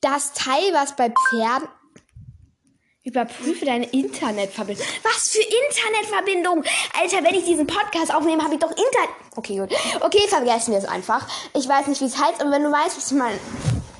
Das 0.00 0.32
Teil, 0.32 0.72
was 0.72 0.94
bei 0.96 1.10
Pferden 1.10 1.68
Überprüfe 3.06 3.64
deine 3.64 3.86
Internetverbindung. 3.86 4.84
Was 5.04 5.28
für 5.28 5.40
Internetverbindung? 5.40 6.64
Alter, 7.00 7.22
wenn 7.22 7.36
ich 7.36 7.44
diesen 7.44 7.64
Podcast 7.64 8.12
aufnehme, 8.12 8.42
habe 8.42 8.54
ich 8.54 8.60
doch 8.60 8.70
Internet. 8.70 9.10
Okay, 9.36 9.58
gut. 9.58 9.72
Okay, 10.00 10.26
vergessen 10.26 10.72
wir 10.72 10.78
es 10.78 10.86
einfach. 10.86 11.24
Ich 11.54 11.68
weiß 11.68 11.86
nicht, 11.86 12.00
wie 12.00 12.06
es 12.06 12.18
heißt, 12.20 12.40
aber 12.40 12.50
wenn 12.50 12.64
du 12.64 12.72
weißt, 12.72 12.96
was 12.96 13.12
ich 13.12 13.16
meine, 13.16 13.38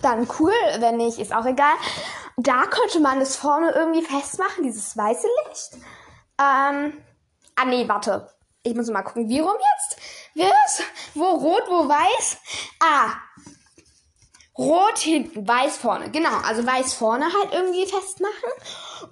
dann 0.03 0.29
cool. 0.41 0.53
Wenn 0.81 0.97
nicht, 0.97 1.21
ist 1.21 1.33
auch 1.33 1.47
egal. 1.47 1.75
Da 2.37 2.67
könnte 2.67 2.99
man 2.99 3.21
das 3.21 3.37
vorne 3.37 3.71
irgendwie 3.71 4.03
festmachen, 4.03 4.65
dieses 4.65 4.97
weiße 4.97 5.29
Licht. 5.47 5.85
Ähm. 6.41 7.01
Ah, 7.55 7.65
nee, 7.65 7.89
warte. 7.89 8.29
Ich 8.65 8.75
muss 8.75 8.91
mal 8.91 9.03
gucken, 9.03 9.29
wie 9.29 9.39
rum 9.39 9.55
jetzt? 9.55 10.01
Was? 10.35 10.83
Wo 11.15 11.27
rot, 11.27 11.63
wo 11.69 11.89
weiß? 11.89 12.39
Ah, 12.81 13.13
Rot 14.59 14.99
hinten, 14.99 15.47
weiß 15.47 15.77
vorne. 15.77 16.11
Genau, 16.11 16.31
also 16.47 16.67
weiß 16.67 16.95
vorne 16.95 17.27
halt 17.27 17.53
irgendwie 17.53 17.87
festmachen. 17.87 18.51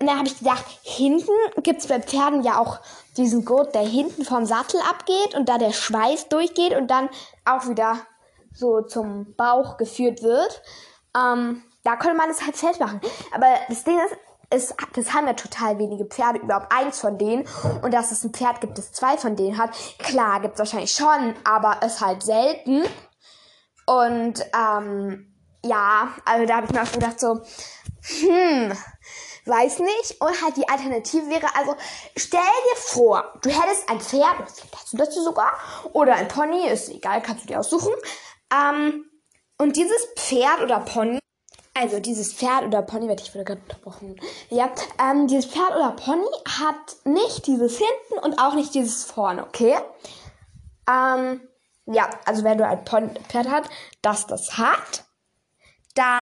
Und 0.01 0.07
dann 0.07 0.17
habe 0.17 0.27
ich 0.27 0.39
gedacht, 0.39 0.65
hinten 0.83 1.33
gibt's 1.63 1.87
bei 1.87 2.01
Pferden 2.01 2.43
ja 2.43 2.59
auch 2.59 2.81
diesen 3.17 3.45
Gurt, 3.45 3.75
der 3.75 3.83
hinten 3.83 4.25
vom 4.25 4.47
Sattel 4.47 4.81
abgeht 4.89 5.35
und 5.35 5.49
da 5.49 5.59
der 5.59 5.73
Schweiß 5.73 6.29
durchgeht 6.29 6.75
und 6.75 6.89
dann 6.91 7.11
auch 7.45 7.69
wieder 7.69 7.99
so 8.55 8.81
zum 8.83 9.35
Bauch 9.37 9.77
geführt 9.77 10.23
wird. 10.23 10.63
Ähm, 11.17 11.63
da 11.83 11.97
könnte 11.97 12.17
man 12.17 12.31
es 12.31 12.43
halt 12.43 12.57
festmachen. 12.57 13.01
Aber 13.35 13.47
das 13.69 13.85
Ding 13.85 13.99
ist, 13.99 14.17
es, 14.51 14.75
das 14.95 15.13
haben 15.13 15.27
ja 15.27 15.35
total 15.35 15.79
wenige 15.79 16.07
Pferde, 16.07 16.39
überhaupt 16.39 16.73
eins 16.73 17.01
von 17.01 17.19
denen. 17.19 17.47
Und 17.83 17.93
dass 17.93 18.13
es 18.13 18.25
ein 18.25 18.33
Pferd 18.33 18.61
gibt, 18.61 18.79
das 18.79 18.93
zwei 18.93 19.19
von 19.19 19.37
denen 19.37 19.59
hat, 19.59 19.71
klar, 19.99 20.41
gibt's 20.41 20.59
wahrscheinlich 20.59 20.93
schon, 20.93 21.35
aber 21.45 21.79
es 21.83 22.01
halt 22.01 22.23
selten. 22.23 22.83
Und 23.87 24.45
ähm, 24.55 25.34
ja, 25.65 26.15
also 26.25 26.47
da 26.47 26.57
habe 26.57 26.67
ich 26.67 26.73
mir 26.73 26.83
auch 26.83 26.93
gedacht 26.93 27.19
so, 27.19 27.41
hm, 28.03 28.73
weiß 29.47 29.81
nicht. 29.81 30.21
Und 30.21 30.43
halt 30.43 30.57
die 30.57 30.69
Alternative 30.69 31.29
wäre, 31.29 31.47
also 31.57 31.75
stell 32.17 32.41
dir 32.41 32.77
vor, 32.77 33.33
du 33.43 33.51
hättest 33.51 33.89
ein 33.89 34.01
Pferd, 34.01 34.51
vielleicht 34.51 34.77
hast 34.77 34.93
du 34.93 34.97
dazu 34.97 35.23
sogar, 35.23 35.53
oder 35.93 36.15
ein 36.15 36.29
Pony, 36.29 36.67
ist 36.69 36.89
egal, 36.89 37.23
kannst 37.23 37.45
du 37.45 37.49
dir 37.49 37.61
aussuchen. 37.61 37.93
Ähm, 38.53 39.05
und 39.59 39.77
dieses 39.77 40.07
Pferd 40.17 40.61
oder 40.63 40.81
Pony, 40.81 41.19
also 41.75 42.01
dieses 42.01 42.33
Pferd 42.33 42.65
oder 42.65 42.83
Pony, 42.83 43.09
werde 43.09 43.23
ich 43.23 43.35
wieder 43.35 43.45
gerade 43.45 43.61
unterbrochen. 43.63 44.21
Ja, 44.51 44.71
ähm, 45.01 45.27
dieses 45.27 45.47
Pferd 45.47 45.75
oder 45.75 45.93
Pony 45.93 46.27
hat 46.61 46.97
nicht 47.05 47.47
dieses 47.47 47.79
hinten 47.79 48.25
und 48.25 48.39
auch 48.39 48.55
nicht 48.55 48.75
dieses 48.75 49.05
vorne, 49.05 49.45
okay? 49.47 49.77
Ähm, 50.89 51.41
ja, 51.87 52.09
also 52.25 52.45
wenn 52.45 52.59
du 52.59 52.67
ein 52.67 52.85
Pony, 52.85 53.11
Pferd 53.29 53.49
hat, 53.49 53.69
das 54.03 54.27
das 54.27 54.59
hat, 54.59 55.05
da, 55.95 56.19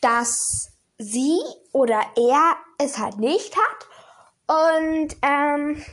dass 0.00 0.70
sie 0.98 1.40
oder 1.72 2.00
er 2.16 2.56
es 2.78 2.98
halt 2.98 3.18
nicht 3.18 3.54
hat. 3.56 3.86
Und 4.48 5.16
ähm, 5.22 5.84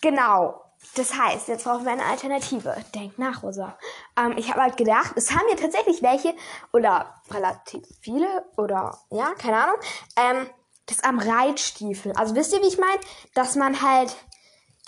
genau. 0.00 0.58
Das 0.94 1.14
heißt, 1.14 1.48
jetzt 1.48 1.64
brauchen 1.64 1.84
wir 1.84 1.92
eine 1.92 2.04
Alternative. 2.04 2.76
Denk 2.94 3.18
nach, 3.18 3.42
Rosa. 3.42 3.78
Ähm, 4.18 4.34
ich 4.36 4.50
habe 4.50 4.60
halt 4.60 4.76
gedacht, 4.76 5.12
es 5.16 5.30
haben 5.30 5.44
ja 5.48 5.56
tatsächlich 5.56 6.02
welche, 6.02 6.34
oder 6.72 7.14
relativ 7.30 7.82
viele, 8.00 8.44
oder 8.58 8.98
ja, 9.10 9.32
keine 9.38 9.56
Ahnung, 9.56 9.76
ähm, 10.16 10.50
das 10.86 11.02
am 11.02 11.18
Reitstiefel. 11.18 12.12
Also 12.12 12.34
wisst 12.34 12.52
ihr, 12.52 12.60
wie 12.60 12.68
ich 12.68 12.78
meine? 12.78 13.00
Dass 13.34 13.54
man 13.54 13.80
halt 13.80 14.14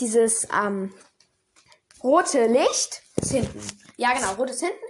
dieses 0.00 0.47
ähm, 0.52 0.93
rote 2.02 2.47
Licht, 2.49 3.02
ist 3.16 3.33
hinten. 3.33 3.66
Ja, 3.97 4.12
genau, 4.12 4.33
rotes 4.33 4.61
hinten. 4.61 4.85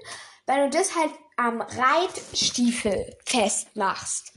Wenn 0.47 0.69
du 0.69 0.77
das 0.77 0.97
halt 0.97 1.13
am 1.37 1.61
Reitstiefel 1.61 3.17
festmachst. 3.25 4.33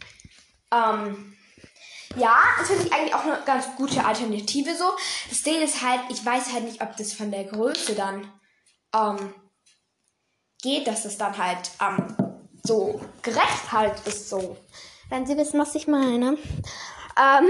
Ähm, 0.72 1.38
ja, 2.16 2.36
das 2.58 2.68
finde 2.68 2.86
ich 2.86 2.94
eigentlich 2.94 3.14
auch 3.14 3.24
eine 3.24 3.40
ganz 3.46 3.68
gute 3.76 4.04
Alternative 4.04 4.76
so. 4.76 4.86
Das 5.30 5.44
Ding 5.44 5.62
ist 5.62 5.84
halt, 5.84 6.02
ich 6.10 6.26
weiß 6.26 6.54
halt 6.54 6.64
nicht, 6.64 6.82
ob 6.82 6.96
das 6.98 7.14
von 7.14 7.32
der 7.32 7.44
Größe 7.44 7.96
dann 7.96 8.32
ähm, 8.96 9.34
geht, 10.62 10.88
dass 10.88 11.06
es 11.06 11.18
dann 11.18 11.38
halt 11.38 11.70
ähm, 11.82 12.16
so 12.64 13.00
gerecht 13.22 13.72
halt 13.72 14.00
ist 14.06 14.30
so. 14.30 14.58
Wenn 15.10 15.26
Sie 15.26 15.38
wissen, 15.38 15.60
was 15.60 15.76
ich 15.76 15.88
meine. 15.88 16.38
Ähm, 17.18 17.48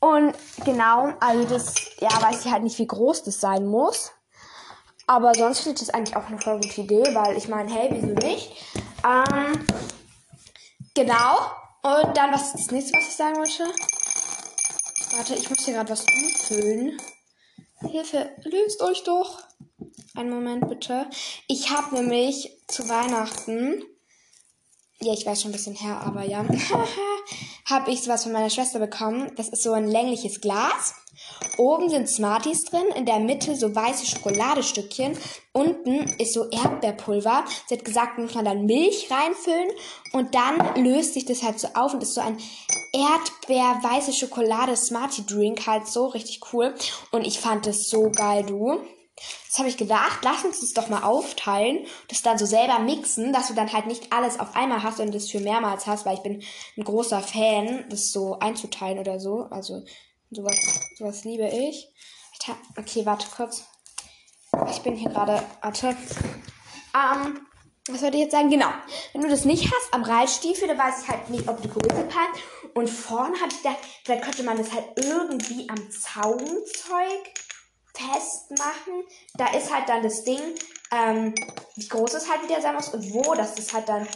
und 0.00 0.34
genau, 0.64 1.14
also 1.20 1.44
das, 1.44 1.74
ja, 2.00 2.10
weiß 2.20 2.44
ich 2.44 2.52
halt 2.52 2.62
nicht, 2.62 2.78
wie 2.78 2.86
groß 2.86 3.24
das 3.24 3.40
sein 3.40 3.66
muss. 3.66 4.12
Aber 5.08 5.34
sonst 5.34 5.60
finde 5.60 5.80
ich 5.80 5.86
das 5.86 5.94
eigentlich 5.94 6.16
auch 6.16 6.26
eine 6.26 6.38
voll 6.38 6.60
gute 6.60 6.82
Idee, 6.82 7.02
weil 7.14 7.34
ich 7.38 7.48
meine, 7.48 7.72
hey, 7.72 7.88
wieso 7.90 8.08
nicht? 8.08 8.52
Ähm, 9.02 9.64
genau. 10.94 11.50
Und 11.82 12.14
dann, 12.14 12.30
was 12.30 12.54
ist 12.54 12.66
das 12.66 12.70
nächste, 12.70 12.92
was 12.92 13.08
ich 13.08 13.16
sagen 13.16 13.36
wollte? 13.38 13.64
Warte, 15.16 15.34
ich 15.34 15.48
muss 15.48 15.64
hier 15.64 15.74
gerade 15.74 15.88
was 15.88 16.02
umfüllen. 16.02 17.00
Hilfe, 17.90 18.30
löst 18.44 18.82
euch 18.82 19.02
doch. 19.04 19.42
Einen 20.14 20.28
Moment 20.28 20.68
bitte. 20.68 21.08
Ich 21.46 21.70
habe 21.70 21.94
nämlich 21.94 22.58
zu 22.66 22.86
Weihnachten, 22.90 23.82
ja, 25.00 25.14
ich 25.14 25.24
weiß 25.24 25.40
schon 25.40 25.52
ein 25.52 25.52
bisschen 25.52 25.76
her, 25.76 26.02
aber 26.04 26.24
ja, 26.24 26.44
habe 27.64 27.90
ich 27.90 28.02
sowas 28.02 28.24
von 28.24 28.32
meiner 28.32 28.50
Schwester 28.50 28.78
bekommen. 28.78 29.32
Das 29.36 29.48
ist 29.48 29.62
so 29.62 29.72
ein 29.72 29.88
längliches 29.88 30.42
Glas. 30.42 30.94
Oben 31.56 31.88
sind 31.88 32.08
Smarties 32.08 32.64
drin, 32.64 32.86
in 32.94 33.06
der 33.06 33.18
Mitte 33.18 33.56
so 33.56 33.74
weiße 33.74 34.06
Schokoladestückchen, 34.06 35.16
unten 35.52 36.04
ist 36.18 36.34
so 36.34 36.48
Erdbeerpulver. 36.50 37.44
Sie 37.66 37.76
hat 37.76 37.84
gesagt, 37.84 38.18
muss 38.18 38.34
man 38.34 38.44
dann 38.44 38.66
Milch 38.66 39.08
reinfüllen 39.10 39.70
und 40.12 40.34
dann 40.34 40.84
löst 40.84 41.14
sich 41.14 41.24
das 41.24 41.42
halt 41.42 41.58
so 41.58 41.68
auf 41.74 41.94
und 41.94 42.02
ist 42.02 42.14
so 42.14 42.20
ein 42.20 42.38
Erdbeer-weiße 42.92 44.12
Schokolade 44.12 44.76
Smartie 44.76 45.26
Drink 45.26 45.66
halt 45.66 45.88
so 45.88 46.06
richtig 46.06 46.40
cool. 46.52 46.74
Und 47.10 47.26
ich 47.26 47.40
fand 47.40 47.66
das 47.66 47.88
so 47.88 48.10
geil, 48.10 48.44
du. 48.46 48.80
Das 49.48 49.58
habe 49.58 49.68
ich 49.68 49.76
gedacht, 49.76 50.20
lass 50.22 50.44
uns 50.44 50.60
das 50.60 50.74
doch 50.74 50.88
mal 50.88 51.02
aufteilen, 51.02 51.86
das 52.08 52.22
dann 52.22 52.38
so 52.38 52.46
selber 52.46 52.78
mixen, 52.78 53.32
dass 53.32 53.48
du 53.48 53.54
dann 53.54 53.72
halt 53.72 53.86
nicht 53.86 54.12
alles 54.12 54.38
auf 54.38 54.54
einmal 54.54 54.82
hast 54.82 55.00
und 55.00 55.12
das 55.12 55.30
für 55.30 55.40
mehrmals 55.40 55.86
hast, 55.86 56.06
weil 56.06 56.14
ich 56.14 56.22
bin 56.22 56.42
ein 56.76 56.84
großer 56.84 57.20
Fan, 57.20 57.84
das 57.90 58.12
so 58.12 58.38
einzuteilen 58.38 59.00
oder 59.00 59.18
so. 59.18 59.48
Also 59.50 59.82
sowas, 60.30 60.56
sowas 60.96 61.24
liebe 61.24 61.48
ich. 61.48 61.92
Okay, 62.76 63.04
warte 63.04 63.26
kurz. 63.34 63.64
Ich 64.70 64.80
bin 64.80 64.96
hier 64.96 65.10
gerade, 65.10 65.42
warte. 65.60 65.88
Ähm, 66.94 67.46
was 67.88 68.02
wollte 68.02 68.16
ich 68.16 68.24
jetzt 68.24 68.32
sagen? 68.32 68.50
Genau. 68.50 68.68
Wenn 69.12 69.22
du 69.22 69.28
das 69.28 69.44
nicht 69.44 69.64
hast 69.64 69.94
am 69.94 70.02
Reitstiefel, 70.02 70.68
dann 70.68 70.78
weiß 70.78 71.02
ich 71.02 71.08
halt 71.08 71.30
nicht, 71.30 71.48
ob 71.48 71.60
die 71.60 71.68
Größe 71.68 72.04
passt. 72.04 72.40
Und 72.74 72.88
vorne 72.88 73.38
habe 73.40 73.50
ich 73.50 73.62
gedacht, 73.62 73.78
vielleicht 74.04 74.24
könnte 74.24 74.42
man 74.42 74.58
das 74.58 74.72
halt 74.72 74.84
irgendwie 74.96 75.68
am 75.68 75.90
Zaunzeug 75.90 77.34
festmachen. 77.94 79.04
Da 79.34 79.48
ist 79.48 79.72
halt 79.72 79.88
dann 79.88 80.02
das 80.02 80.24
Ding, 80.24 80.40
ähm, 80.92 81.34
wie 81.76 81.88
groß 81.88 82.14
es 82.14 82.30
halt 82.30 82.42
wieder 82.44 82.60
sein 82.60 82.74
muss 82.74 82.88
und 82.88 83.12
wo, 83.12 83.34
dass 83.34 83.54
das 83.54 83.72
halt 83.72 83.88
dann 83.88 84.06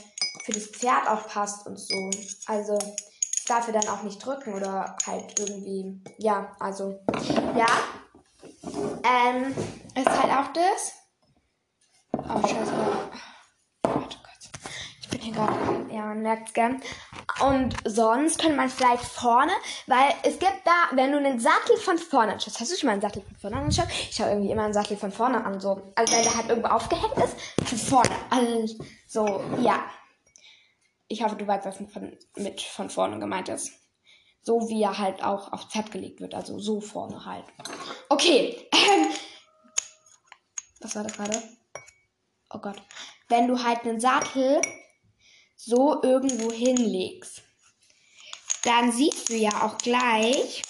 für 0.45 0.53
das 0.53 0.67
Pferd 0.67 1.09
auch 1.09 1.27
passt 1.27 1.67
und 1.67 1.79
so. 1.79 2.11
Also 2.47 2.79
dafür 3.45 3.75
dann 3.75 3.89
auch 3.89 4.03
nicht 4.03 4.25
drücken 4.25 4.55
oder 4.55 4.97
halt 5.07 5.39
irgendwie, 5.39 6.01
ja, 6.19 6.55
also, 6.59 7.01
ja. 7.57 7.67
Ähm, 8.65 9.55
ist 9.95 10.09
halt 10.09 10.33
auch 10.33 10.53
das. 10.53 10.93
Oh, 12.13 12.47
scheiße. 12.47 12.73
Oh 13.85 13.91
Gott. 13.91 14.19
Ich 15.01 15.09
bin 15.09 15.21
hier 15.21 15.35
gerade, 15.35 15.55
ja, 15.91 16.03
man 16.03 16.23
merkt's 16.23 16.53
gern. 16.53 16.81
Und 17.41 17.77
sonst 17.85 18.41
könnte 18.41 18.57
man 18.57 18.69
vielleicht 18.69 19.05
vorne, 19.05 19.53
weil 19.87 20.15
es 20.23 20.39
gibt 20.39 20.61
da, 20.65 20.95
wenn 20.97 21.13
du 21.13 21.19
einen 21.19 21.41
Sattel 21.41 21.77
von 21.77 21.99
vorne 21.99 22.33
anschaust, 22.33 22.61
hast 22.61 22.73
du 22.73 22.77
schon 22.77 22.87
mal 22.87 22.93
einen 22.93 23.03
Sattel 23.03 23.23
von 23.23 23.37
vorne 23.37 23.57
angeschaut? 23.57 23.89
Ich 23.91 24.17
schaue 24.17 24.29
irgendwie 24.29 24.51
immer 24.53 24.65
einen 24.65 24.75
Sattel 24.75 24.97
von 24.97 25.11
vorne 25.11 25.45
an, 25.45 25.61
so. 25.61 25.93
Also 25.95 26.15
wenn 26.15 26.23
der 26.23 26.37
halt 26.37 26.49
irgendwo 26.49 26.69
aufgehängt 26.69 27.17
ist, 27.17 27.37
von 27.69 27.79
vorne. 27.79 28.11
Also, 28.31 28.77
so, 29.09 29.45
ja. 29.61 29.83
Ich 31.13 31.23
hoffe, 31.23 31.37
du 31.37 31.47
weißt, 31.47 31.67
was 31.67 31.77
von, 31.77 32.17
mit 32.37 32.63
von 32.63 32.89
vorne 32.89 33.19
gemeint 33.19 33.51
ist. 33.51 33.71
So 34.41 34.71
wie 34.71 34.83
er 34.83 34.97
halt 34.97 35.23
auch 35.23 35.53
aufs 35.53 35.67
Pferd 35.67 35.93
gelegt 35.93 36.23
wird, 36.23 36.35
also 36.35 36.59
so 36.59 36.81
vorne 36.81 37.27
halt. 37.27 37.45
Okay. 38.09 38.67
Ähm, 38.73 39.09
was 40.81 40.97
war 40.97 41.03
das 41.03 41.13
gerade? 41.13 41.43
Oh 42.49 42.61
Gott. 42.61 42.83
Wenn 43.29 43.47
du 43.47 43.63
halt 43.63 43.85
einen 43.85 44.01
Sattel 44.01 44.63
so 45.55 46.03
irgendwo 46.03 46.51
hinlegst, 46.51 47.43
dann 48.65 48.91
siehst 48.91 49.29
du 49.29 49.35
ja 49.35 49.67
auch 49.67 49.77
gleich, 49.77 50.63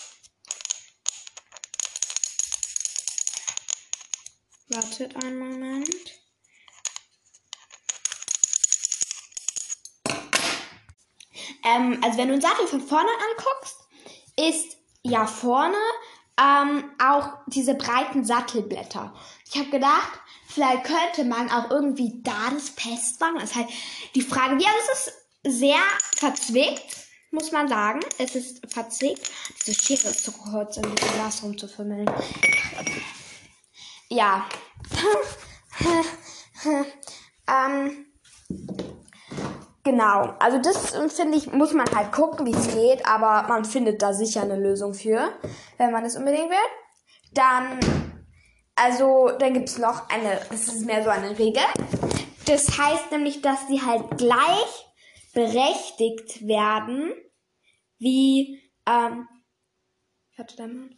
wartet 4.70 5.14
einen 5.22 5.38
Moment. 5.38 6.21
Ähm, 11.64 11.98
also 12.02 12.18
wenn 12.18 12.28
du 12.28 12.34
einen 12.34 12.42
Sattel 12.42 12.66
von 12.66 12.80
vorne 12.80 13.08
anguckst, 13.30 13.78
ist 14.36 14.76
ja 15.02 15.26
vorne 15.26 15.76
ähm, 16.38 16.84
auch 17.02 17.28
diese 17.46 17.74
breiten 17.74 18.24
Sattelblätter. 18.24 19.14
Ich 19.48 19.58
habe 19.58 19.70
gedacht, 19.70 20.20
vielleicht 20.46 20.84
könnte 20.84 21.24
man 21.24 21.50
auch 21.50 21.70
irgendwie 21.70 22.20
da 22.22 22.50
das 22.50 22.70
festmachen. 22.70 23.36
Das 23.36 23.50
ist 23.50 23.56
halt 23.56 23.68
die 24.14 24.22
Frage, 24.22 24.62
ja, 24.62 24.70
es 24.80 25.06
ist 25.06 25.58
sehr 25.58 25.80
verzwickt, 26.16 26.96
muss 27.30 27.52
man 27.52 27.68
sagen. 27.68 28.00
Es 28.18 28.34
ist 28.34 28.62
verzwickt. 28.72 29.30
Diese 29.66 29.78
Schere 29.78 30.08
ist 30.08 30.24
zu 30.24 30.32
kurz, 30.32 30.76
um 30.76 30.82
dem 30.82 30.94
Glas 30.94 31.42
rumzufümmeln. 31.42 32.10
Ja. 34.08 34.46
ähm, 37.48 38.06
Genau, 39.84 40.34
also 40.38 40.58
das 40.58 40.94
ähm, 40.94 41.10
finde 41.10 41.36
ich, 41.36 41.52
muss 41.52 41.72
man 41.72 41.90
halt 41.92 42.12
gucken, 42.12 42.46
wie 42.46 42.52
es 42.52 42.72
geht, 42.72 43.04
aber 43.04 43.48
man 43.48 43.64
findet 43.64 44.00
da 44.00 44.12
sicher 44.12 44.42
eine 44.42 44.56
Lösung 44.56 44.94
für, 44.94 45.36
wenn 45.76 45.90
man 45.90 46.04
es 46.04 46.16
unbedingt 46.16 46.50
will. 46.50 46.56
Dann, 47.32 47.80
also, 48.76 49.30
dann 49.38 49.54
gibt 49.54 49.68
es 49.68 49.78
noch 49.78 50.08
eine, 50.08 50.40
das 50.50 50.68
ist 50.68 50.86
mehr 50.86 51.02
so 51.02 51.10
eine 51.10 51.36
Regel. 51.36 51.64
Das 52.46 52.78
heißt 52.78 53.10
nämlich, 53.10 53.42
dass 53.42 53.66
die 53.66 53.82
halt 53.82 54.18
gleich 54.18 54.86
berechtigt 55.34 56.46
werden, 56.46 57.12
wie, 57.98 58.60
ähm, 58.86 59.26
warte 60.36 60.56
da 60.56 60.66
mal. 60.68 60.90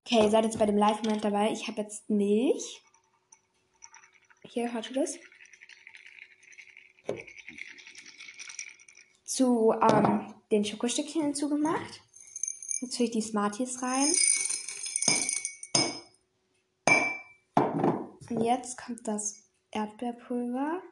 Okay, 0.00 0.22
ihr 0.22 0.30
seid 0.30 0.44
jetzt 0.44 0.58
bei 0.58 0.64
dem 0.64 0.78
Live-Moment 0.78 1.22
dabei. 1.22 1.50
Ich 1.52 1.68
habe 1.68 1.82
jetzt 1.82 2.08
Milch. 2.08 2.82
Hier, 4.44 4.72
hört 4.72 4.88
ihr 4.90 5.02
das? 5.02 5.18
Zu 9.24 9.72
ähm, 9.72 10.34
den 10.50 10.64
Schokostückchen 10.64 11.22
hinzugemacht. 11.22 12.00
Jetzt 12.80 12.96
tue 12.96 13.06
ich 13.06 13.12
die 13.12 13.22
Smarties 13.22 13.80
rein. 13.82 14.08
Und 18.30 18.40
jetzt 18.42 18.76
kommt 18.78 19.06
das 19.06 19.36
Erdbeerpulver. 19.70 20.82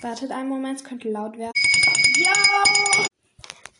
Wartet 0.00 0.30
einen 0.30 0.48
Moment, 0.48 0.78
es 0.78 0.84
könnte 0.84 1.10
laut 1.10 1.36
werden. 1.36 1.52
Ja! 2.16 2.32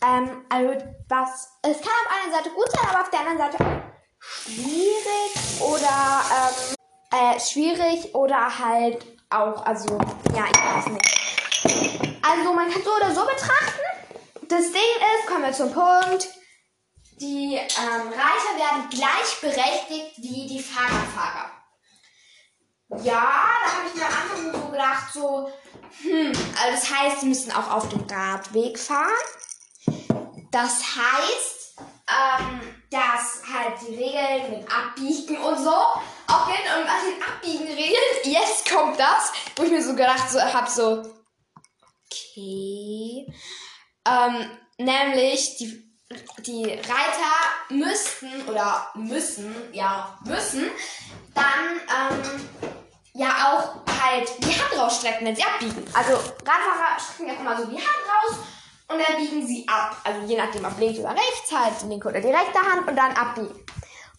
Ähm, 0.03 0.45
also 0.49 0.85
was, 1.09 1.49
es 1.63 1.81
kann 1.81 1.93
auf 1.93 2.25
einer 2.25 2.37
Seite 2.37 2.51
gut 2.51 2.71
sein, 2.71 2.89
aber 2.91 3.03
auf 3.03 3.11
der 3.11 3.21
anderen 3.21 3.39
Seite 3.39 3.90
schwierig 4.51 5.61
oder 5.61 6.23
ähm, 6.33 6.75
äh, 7.13 7.41
schwierig 7.41 8.15
oder 8.15 8.59
halt 8.59 9.05
auch, 9.31 9.65
also, 9.65 9.97
ja, 10.35 10.45
ich 10.47 10.59
weiß 10.59 10.87
nicht. 10.89 12.21
Also, 12.23 12.53
man 12.53 12.71
kann 12.71 12.83
so 12.83 12.91
oder 12.91 13.15
so 13.15 13.25
betrachten. 13.25 13.81
Das 14.49 14.73
Ding 14.73 14.75
ist, 14.75 15.29
kommen 15.29 15.45
wir 15.45 15.53
zum 15.53 15.73
Punkt, 15.73 16.29
die 17.21 17.55
ähm, 17.55 18.09
Reiter 18.09 18.59
werden 18.59 18.89
gleichberechtigt 18.91 20.17
wie 20.19 20.47
die 20.49 20.61
Fahrradfahrer. 20.61 21.51
Ja, 23.05 23.47
da 23.65 23.73
habe 23.73 23.87
ich 23.87 23.95
mir 23.95 24.07
am 24.07 24.13
Anfang 24.13 24.53
so 24.53 24.69
gedacht, 24.73 25.13
so, 25.13 25.53
hm, 26.03 26.33
also 26.61 26.73
das 26.73 26.91
heißt, 26.91 27.21
sie 27.21 27.27
müssen 27.27 27.53
auch 27.53 27.71
auf 27.71 27.89
dem 27.89 28.05
Radweg 28.11 28.77
fahren. 28.79 29.11
Das 30.51 30.83
heißt, 30.97 31.77
ähm, 32.09 32.80
dass 32.91 33.43
halt 33.53 33.75
die 33.83 33.95
Regeln 33.95 34.51
mit 34.51 34.73
Abbiegen 34.73 35.39
und 35.39 35.59
so 35.59 35.71
auch 35.71 36.47
gelten. 36.47 36.83
Und 36.83 36.89
an 36.89 37.05
den 37.07 37.23
Abbiegen-Regeln, 37.23 37.97
jetzt 38.25 38.69
kommt 38.69 38.99
das, 38.99 39.33
wo 39.57 39.63
ich 39.63 39.71
mir 39.71 39.83
so 39.83 39.95
gedacht 39.95 40.29
so, 40.29 40.41
hab 40.41 40.69
so, 40.69 41.03
okay. 42.07 43.33
Ähm, 44.07 44.51
nämlich 44.79 45.57
die, 45.59 45.89
die 46.45 46.65
Reiter 46.65 47.69
müssten 47.69 48.49
oder 48.49 48.91
müssen, 48.95 49.55
ja, 49.73 50.19
müssen 50.25 50.69
dann 51.35 52.19
ähm, 52.19 52.49
ja 53.15 53.53
auch 53.53 53.87
halt 54.03 54.29
die 54.43 54.49
Hand 54.49 54.77
rausstrecken, 54.77 55.27
wenn 55.27 55.37
sie 55.37 55.45
abbiegen. 55.45 55.85
Also 55.95 56.15
Radfahrer 56.15 56.99
strecken 56.99 57.29
ja 57.29 57.35
immer 57.35 57.57
so 57.57 57.67
die 57.67 57.77
Hand 57.77 57.87
raus 57.87 58.39
und 58.91 58.99
dann 58.99 59.17
biegen 59.17 59.47
sie 59.47 59.67
ab. 59.69 59.97
Also 60.05 60.27
je 60.27 60.37
nachdem, 60.37 60.65
ob 60.65 60.79
links 60.79 60.99
oder 60.99 61.11
rechts, 61.11 61.53
halt 61.53 61.75
linke 61.89 62.09
oder 62.09 62.21
die 62.21 62.29
rechte 62.29 62.59
Hand 62.59 62.89
und 62.89 62.97
dann 62.97 63.13
abbiegen. 63.13 63.55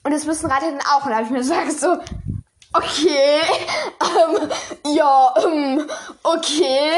Und 0.04 0.12
das 0.12 0.26
müssen 0.26 0.50
Reiter 0.50 0.72
dann 0.72 0.82
auch. 0.82 1.06
Und 1.06 1.12
da 1.12 1.18
habe 1.18 1.26
ich 1.26 1.32
mir 1.32 1.40
gesagt 1.40 1.72
so, 1.74 1.98
okay, 2.74 3.42
ähm, 4.02 4.52
ja, 4.86 5.34
ähm, 5.46 5.90
okay. 6.24 6.92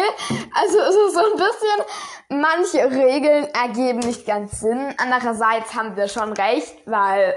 Also 0.55 0.79
es 0.79 0.95
ist 0.95 1.13
so 1.13 1.25
ein 1.25 1.37
bisschen, 1.37 2.39
manche 2.41 2.91
Regeln 2.91 3.47
ergeben 3.53 3.99
nicht 3.99 4.25
ganz 4.25 4.59
Sinn. 4.59 4.93
Andererseits 4.97 5.73
haben 5.73 5.95
wir 5.95 6.07
schon 6.07 6.33
recht, 6.33 6.75
weil, 6.85 7.35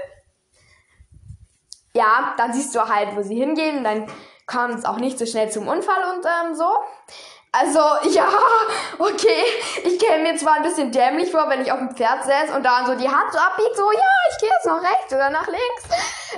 ja, 1.93 2.35
dann 2.37 2.53
siehst 2.53 2.75
du 2.75 2.79
halt, 2.87 3.15
wo 3.15 3.23
sie 3.23 3.35
hingehen. 3.35 3.83
Dann 3.83 4.07
kommt 4.45 4.75
es 4.75 4.85
auch 4.85 4.97
nicht 4.97 5.17
so 5.17 5.25
schnell 5.25 5.51
zum 5.51 5.67
Unfall 5.67 6.15
und 6.15 6.25
ähm, 6.25 6.55
so. 6.55 6.69
Also, 7.51 7.79
ja, 8.09 8.29
okay. 8.99 9.43
Ich 9.83 9.99
käme 9.99 10.23
mir 10.23 10.37
zwar 10.37 10.55
ein 10.55 10.63
bisschen 10.63 10.91
dämlich 10.91 11.31
vor, 11.31 11.49
wenn 11.49 11.61
ich 11.61 11.71
auf 11.71 11.79
dem 11.79 11.95
Pferd 11.95 12.25
säß 12.25 12.55
und 12.55 12.63
dann 12.63 12.85
so 12.85 12.95
die 12.95 13.09
Hand 13.09 13.31
so 13.31 13.39
abbiegt, 13.39 13.75
so, 13.75 13.91
ja, 13.91 14.31
ich 14.31 14.37
gehe 14.39 14.49
jetzt 14.49 14.65
nach 14.65 14.81
rechts 14.81 15.13
oder 15.13 15.29
nach 15.29 15.47
links. 15.47 15.83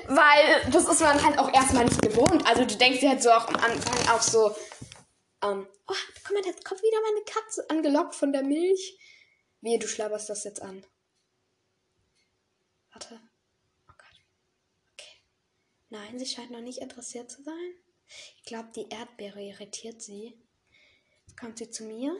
Weil 0.07 0.71
das 0.71 0.87
ist 0.87 1.01
man 1.01 1.23
halt 1.23 1.37
auch 1.39 1.51
erstmal 1.53 1.85
nicht 1.85 2.01
gewohnt. 2.01 2.47
Also, 2.47 2.65
du 2.65 2.75
denkst 2.75 2.99
dir 2.99 3.09
halt 3.09 3.23
so 3.23 3.31
auch 3.31 3.47
am 3.47 3.55
Anfang 3.55 4.15
auch 4.15 4.21
so, 4.21 4.55
ähm, 5.43 5.67
oh, 5.87 5.93
guck 6.23 6.33
mal, 6.33 6.45
jetzt 6.45 6.65
kommt 6.65 6.81
wieder 6.81 7.01
meine 7.01 7.25
Katze 7.25 7.69
angelockt 7.69 8.15
von 8.15 8.31
der 8.31 8.43
Milch. 8.43 8.97
Wie, 9.61 9.77
du 9.77 9.87
schlabberst 9.87 10.29
das 10.29 10.43
jetzt 10.43 10.61
an. 10.61 10.85
Warte. 12.91 13.19
Oh 13.87 13.93
Gott. 13.97 14.21
Okay. 14.93 15.23
Nein, 15.89 16.19
sie 16.19 16.25
scheint 16.25 16.51
noch 16.51 16.61
nicht 16.61 16.79
interessiert 16.79 17.29
zu 17.29 17.43
sein. 17.43 17.73
Ich 18.37 18.43
glaube, 18.45 18.69
die 18.75 18.89
Erdbeere 18.89 19.41
irritiert 19.41 20.01
sie. 20.01 20.41
Kommt 21.39 21.57
sie 21.57 21.69
zu 21.69 21.85
mir? 21.85 22.13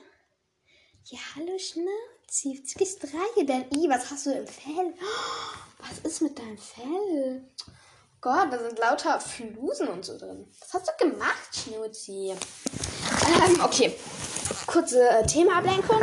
Ja, 1.04 1.20
hallo 1.36 1.58
Schnauzi. 1.58 2.64
Du 2.64 2.80
bist 2.80 3.04
drei 3.04 3.44
denn. 3.44 3.66
I, 3.76 3.90
was 3.90 4.10
hast 4.10 4.28
du 4.28 4.32
im 4.32 4.48
Fell? 4.48 4.94
was 5.80 6.00
ist 6.10 6.22
mit 6.22 6.40
deinem 6.40 6.58
Fell? 6.58 7.44
Gott, 8.22 8.48
da 8.50 8.60
sind 8.60 8.80
lauter 8.80 9.20
Flusen 9.20 9.90
und 9.90 10.06
so 10.06 10.18
drin. 10.18 10.48
Was 10.62 10.74
hast 10.74 10.88
du 10.88 11.10
gemacht, 11.10 11.50
Schnauzi? 11.54 12.34
Ähm, 13.28 13.62
okay. 13.62 13.94
Kurze 14.68 15.10
äh, 15.10 15.26
Themaablenkung. 15.26 16.02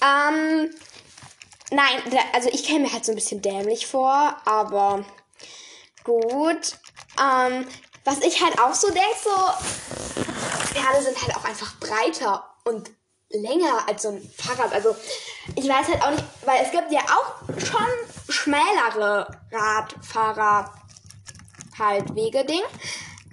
Ähm, 0.00 0.70
nein, 1.72 2.20
also 2.34 2.50
ich 2.52 2.62
käme 2.62 2.84
mir 2.84 2.92
halt 2.92 3.04
so 3.04 3.10
ein 3.10 3.16
bisschen 3.16 3.42
dämlich 3.42 3.88
vor, 3.88 4.36
aber 4.44 5.04
gut. 6.04 6.78
Ähm, 7.20 7.66
was 8.04 8.20
ich 8.20 8.40
halt 8.44 8.60
auch 8.60 8.74
so 8.74 8.88
denke, 8.88 9.16
so, 9.24 10.23
Pferde 10.74 11.02
sind 11.02 11.20
halt 11.20 11.36
auch 11.36 11.44
einfach 11.44 11.74
breiter 11.78 12.44
und 12.64 12.90
länger 13.30 13.88
als 13.88 14.02
so 14.02 14.10
ein 14.10 14.30
Fahrrad. 14.36 14.72
Also 14.72 14.94
ich 15.54 15.68
weiß 15.68 15.88
halt 15.88 16.02
auch 16.02 16.10
nicht, 16.10 16.24
weil 16.44 16.62
es 16.62 16.70
gibt 16.70 16.92
ja 16.92 17.00
auch 17.00 17.34
schon 17.58 17.86
schmälere 18.28 19.26
Radfahrer 19.52 20.72
halt 21.78 22.14
Wege-Ding. 22.14 22.62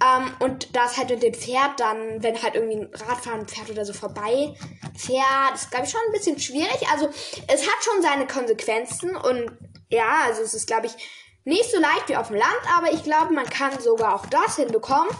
Ähm, 0.02 0.32
und 0.40 0.74
das 0.74 0.96
halt 0.96 1.10
mit 1.10 1.22
dem 1.22 1.34
Pferd 1.34 1.78
dann, 1.78 2.22
wenn 2.22 2.42
halt 2.42 2.54
irgendwie 2.54 2.78
ein 2.78 2.90
Radfahren 2.92 3.46
Pferd 3.46 3.70
oder 3.70 3.84
so 3.84 3.92
vorbei 3.92 4.54
fährt, 4.96 5.54
ist 5.54 5.70
glaube 5.70 5.86
ich 5.86 5.92
schon 5.92 6.00
ein 6.06 6.12
bisschen 6.12 6.38
schwierig. 6.40 6.88
Also 6.90 7.08
es 7.46 7.62
hat 7.62 7.84
schon 7.84 8.02
seine 8.02 8.26
Konsequenzen 8.26 9.14
und 9.16 9.50
ja, 9.90 10.22
also 10.26 10.42
es 10.42 10.54
ist 10.54 10.66
glaube 10.66 10.86
ich 10.86 10.96
nicht 11.44 11.70
so 11.70 11.80
leicht 11.80 12.08
wie 12.08 12.16
auf 12.16 12.28
dem 12.28 12.36
Land, 12.36 12.60
aber 12.76 12.92
ich 12.92 13.02
glaube, 13.02 13.32
man 13.32 13.48
kann 13.48 13.80
sogar 13.80 14.14
auch 14.14 14.26
das 14.26 14.56
hinbekommen. 14.56 15.10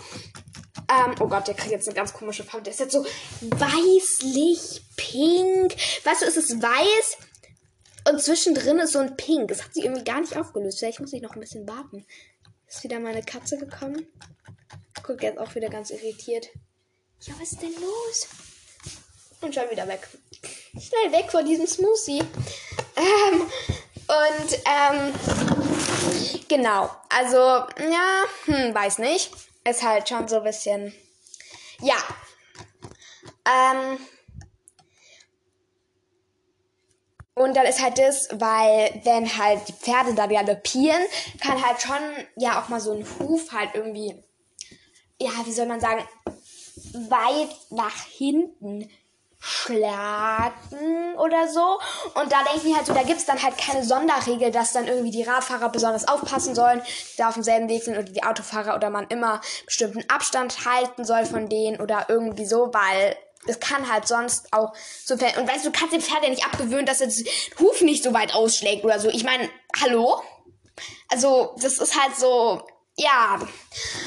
Ähm, 0.88 1.14
oh 1.20 1.26
Gott, 1.26 1.46
der 1.46 1.54
kriegt 1.54 1.70
jetzt 1.70 1.86
eine 1.86 1.94
ganz 1.94 2.12
komische 2.12 2.44
Farbe. 2.44 2.64
Der 2.64 2.72
ist 2.72 2.80
jetzt 2.80 2.92
so 2.92 3.04
weißlich 3.40 4.82
pink. 4.96 5.74
Weißt 6.04 6.22
du, 6.22 6.26
es 6.26 6.36
ist 6.36 6.62
weiß 6.62 7.18
und 8.10 8.20
zwischendrin 8.20 8.78
ist 8.78 8.92
so 8.92 8.98
ein 8.98 9.16
Pink. 9.16 9.48
Das 9.48 9.62
hat 9.64 9.74
sich 9.74 9.84
irgendwie 9.84 10.04
gar 10.04 10.20
nicht 10.20 10.36
aufgelöst. 10.36 10.78
Vielleicht 10.78 11.00
muss 11.00 11.12
ich 11.12 11.22
noch 11.22 11.34
ein 11.34 11.40
bisschen 11.40 11.68
warten. 11.68 12.04
Ist 12.66 12.82
wieder 12.84 13.00
meine 13.00 13.22
Katze 13.22 13.58
gekommen. 13.58 14.06
Guck, 15.02 15.22
jetzt 15.22 15.38
auch 15.38 15.54
wieder 15.54 15.68
ganz 15.68 15.90
irritiert. 15.90 16.48
Ja, 17.20 17.34
was 17.38 17.52
ist 17.52 17.62
denn 17.62 17.74
los? 17.74 18.28
Und 19.40 19.54
schon 19.54 19.70
wieder 19.70 19.86
weg. 19.86 20.08
Schnell 20.72 21.12
weg 21.12 21.30
von 21.30 21.44
diesem 21.44 21.66
Smoothie. 21.66 22.22
Ähm, 22.96 23.42
und, 24.08 24.60
ähm, 24.64 25.14
genau. 26.48 26.90
Also, 27.08 27.36
ja, 27.36 28.24
hm, 28.46 28.74
weiß 28.74 28.98
nicht. 28.98 29.32
Ist 29.64 29.82
halt 29.82 30.08
schon 30.08 30.28
so 30.28 30.38
ein 30.38 30.44
bisschen, 30.44 30.92
ja. 31.80 31.96
Ähm, 33.44 33.98
Und 37.34 37.56
dann 37.56 37.64
ist 37.64 37.82
halt 37.82 37.98
das, 37.98 38.28
weil 38.32 39.00
wenn 39.04 39.38
halt 39.38 39.66
die 39.66 39.72
Pferde 39.72 40.14
da 40.14 40.26
galoppieren, 40.26 41.02
kann 41.40 41.64
halt 41.64 41.80
schon 41.80 41.98
ja 42.36 42.60
auch 42.60 42.68
mal 42.68 42.80
so 42.80 42.92
ein 42.92 43.06
Huf 43.18 43.52
halt 43.52 43.70
irgendwie, 43.74 44.14
ja, 45.20 45.30
wie 45.44 45.52
soll 45.52 45.66
man 45.66 45.80
sagen, 45.80 46.06
weit 47.08 47.56
nach 47.70 48.04
hinten 48.04 48.90
schlagen 49.44 51.16
oder 51.18 51.48
so. 51.48 51.80
Und 52.14 52.30
da 52.30 52.44
denke 52.44 52.58
ich 52.58 52.62
mir 52.62 52.76
halt 52.76 52.86
so, 52.86 52.94
da 52.94 53.02
gibt's 53.02 53.26
dann 53.26 53.42
halt 53.42 53.58
keine 53.58 53.84
Sonderregel, 53.84 54.52
dass 54.52 54.72
dann 54.72 54.86
irgendwie 54.86 55.10
die 55.10 55.24
Radfahrer 55.24 55.68
besonders 55.68 56.06
aufpassen 56.06 56.54
sollen, 56.54 56.80
da 57.18 57.28
auf 57.28 57.34
demselben 57.34 57.68
Weg 57.68 57.82
sind 57.82 57.94
oder 57.94 58.04
die 58.04 58.22
Autofahrer 58.22 58.76
oder 58.76 58.88
man 58.88 59.08
immer 59.08 59.40
bestimmten 59.66 60.08
Abstand 60.08 60.64
halten 60.64 61.04
soll 61.04 61.26
von 61.26 61.48
denen 61.48 61.80
oder 61.80 62.06
irgendwie 62.08 62.46
so, 62.46 62.72
weil 62.72 63.16
es 63.48 63.58
kann 63.58 63.90
halt 63.92 64.06
sonst 64.06 64.52
auch 64.52 64.72
so 65.04 65.16
Pferd. 65.16 65.36
Und 65.36 65.48
weißt 65.48 65.64
du, 65.64 65.70
du 65.70 65.76
kannst 65.76 65.92
dem 65.92 66.00
Pferd 66.00 66.22
ja 66.22 66.30
nicht 66.30 66.46
abgewöhnen, 66.46 66.86
dass 66.86 67.00
er 67.00 67.08
das 67.08 67.24
Huf 67.58 67.80
nicht 67.80 68.04
so 68.04 68.14
weit 68.14 68.34
ausschlägt 68.36 68.84
oder 68.84 69.00
so. 69.00 69.08
Ich 69.08 69.24
meine, 69.24 69.50
hallo? 69.82 70.22
Also, 71.08 71.56
das 71.60 71.78
ist 71.78 72.00
halt 72.00 72.16
so, 72.16 72.62
ja, 72.96 73.40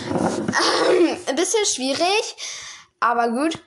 ähm, 0.09 1.17
ein 1.27 1.35
bisschen 1.35 1.65
schwierig, 1.65 2.35
aber 3.01 3.29
gut. 3.29 3.61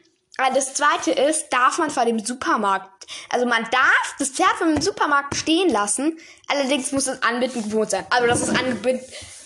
Das 0.55 0.73
zweite 0.75 1.11
ist, 1.11 1.49
darf 1.51 1.79
man 1.79 1.91
vor 1.91 2.05
dem 2.05 2.25
Supermarkt, 2.25 3.07
also 3.29 3.45
man 3.45 3.65
darf 3.73 4.15
das 4.21 4.29
Pferd 4.29 4.53
vor 4.57 4.69
dem 4.69 4.81
Supermarkt 4.81 5.35
stehen 5.35 5.69
lassen, 5.69 6.17
allerdings 6.47 6.93
muss 6.93 7.09
es 7.09 7.23
anbieten 7.25 7.65
gewohnt 7.65 7.91
sein. 7.91 8.07
Also, 8.11 8.29
dass 8.29 8.43
es 8.43 8.51
anbieten, 8.51 9.01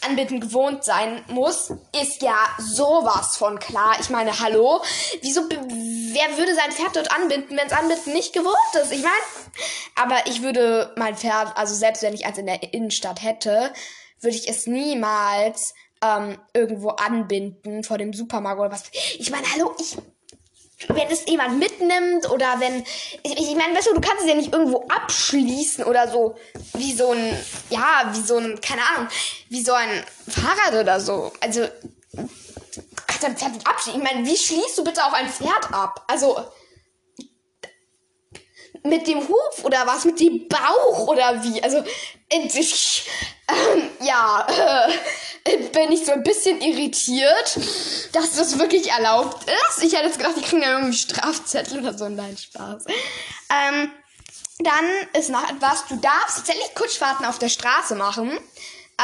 anbieten 0.06 0.40
gewohnt 0.40 0.84
sein 0.84 1.24
muss, 1.28 1.72
ist 1.98 2.20
ja 2.20 2.36
sowas 2.58 3.38
von 3.38 3.58
klar. 3.58 3.96
Ich 4.00 4.10
meine, 4.10 4.38
hallo? 4.38 4.82
Wieso, 5.22 5.48
wer 5.48 6.36
würde 6.36 6.54
sein 6.54 6.70
Pferd 6.72 6.94
dort 6.94 7.10
anbinden, 7.10 7.56
wenn 7.56 7.66
es 7.66 7.72
anbinden 7.72 8.12
nicht 8.12 8.34
gewohnt 8.34 8.56
ist? 8.74 8.92
Ich 8.92 9.02
meine, 9.02 9.14
aber 9.96 10.26
ich 10.26 10.42
würde 10.42 10.92
mein 10.96 11.16
Pferd, 11.16 11.56
also 11.56 11.74
selbst 11.74 12.02
wenn 12.02 12.12
ich 12.12 12.26
eins 12.26 12.36
in 12.36 12.46
der 12.46 12.74
Innenstadt 12.74 13.22
hätte, 13.22 13.72
würde 14.20 14.36
ich 14.36 14.46
es 14.46 14.66
niemals 14.66 15.74
ähm, 16.02 16.38
irgendwo 16.52 16.90
anbinden 16.90 17.82
vor 17.82 17.96
dem 17.96 18.12
Supermarkt 18.12 18.60
oder 18.60 18.72
was. 18.72 18.84
Ich 19.18 19.30
meine, 19.30 19.46
hallo, 19.54 19.74
ich 19.78 19.96
wenn 20.88 21.10
es 21.10 21.26
jemand 21.26 21.58
mitnimmt 21.58 22.30
oder 22.30 22.56
wenn 22.58 22.84
ich, 23.22 23.38
ich 23.38 23.56
meine, 23.56 23.76
weißt 23.76 23.88
du, 23.88 23.94
du 23.94 24.00
kannst 24.00 24.22
es 24.22 24.28
ja 24.28 24.34
nicht 24.34 24.52
irgendwo 24.52 24.86
abschließen 24.88 25.84
oder 25.84 26.08
so 26.08 26.36
wie 26.74 26.92
so 26.92 27.12
ein 27.12 27.36
ja, 27.70 28.10
wie 28.12 28.20
so 28.20 28.36
ein 28.36 28.60
keine 28.60 28.82
Ahnung, 28.82 29.08
wie 29.48 29.62
so 29.62 29.72
ein 29.72 30.04
Fahrrad 30.28 30.80
oder 30.80 31.00
so. 31.00 31.32
Also 31.40 31.62
hat 31.62 33.24
ein 33.24 33.36
Pferd 33.36 33.66
abschließen. 33.66 34.00
Ich 34.00 34.12
meine, 34.12 34.26
wie 34.26 34.36
schließt 34.36 34.78
du 34.78 34.84
bitte 34.84 35.04
auch 35.04 35.12
ein 35.12 35.28
Pferd 35.28 35.72
ab? 35.72 36.04
Also 36.08 36.36
mit 38.84 39.06
dem 39.06 39.20
Huf 39.28 39.64
oder 39.64 39.86
was? 39.86 40.04
Mit 40.04 40.20
dem 40.20 40.48
Bauch 40.48 41.06
oder 41.06 41.42
wie? 41.44 41.62
Also, 41.62 41.84
ich, 42.28 43.08
ähm, 43.48 43.88
ja, 44.00 44.46
äh, 44.48 44.92
bin 45.72 45.92
ich 45.92 46.04
so 46.04 46.12
ein 46.12 46.22
bisschen 46.22 46.60
irritiert, 46.60 47.58
dass 48.12 48.36
das 48.36 48.58
wirklich 48.58 48.90
erlaubt 48.90 49.44
ist. 49.44 49.82
Ich 49.82 49.94
hätte 49.94 50.06
jetzt 50.06 50.18
gedacht, 50.18 50.36
die 50.36 50.42
kriegen 50.42 50.62
ja 50.62 50.78
irgendwie 50.78 50.96
Strafzettel 50.96 51.80
oder 51.80 51.96
so. 51.96 52.08
Nein, 52.08 52.36
Spaß. 52.36 52.84
Ähm, 52.86 53.90
dann 54.58 54.84
ist 55.18 55.30
noch 55.30 55.48
etwas, 55.50 55.86
du 55.86 55.96
darfst 55.96 56.36
tatsächlich 56.36 56.74
Kutschfahrten 56.74 57.26
auf 57.26 57.38
der 57.38 57.48
Straße 57.48 57.94
machen. 57.94 58.30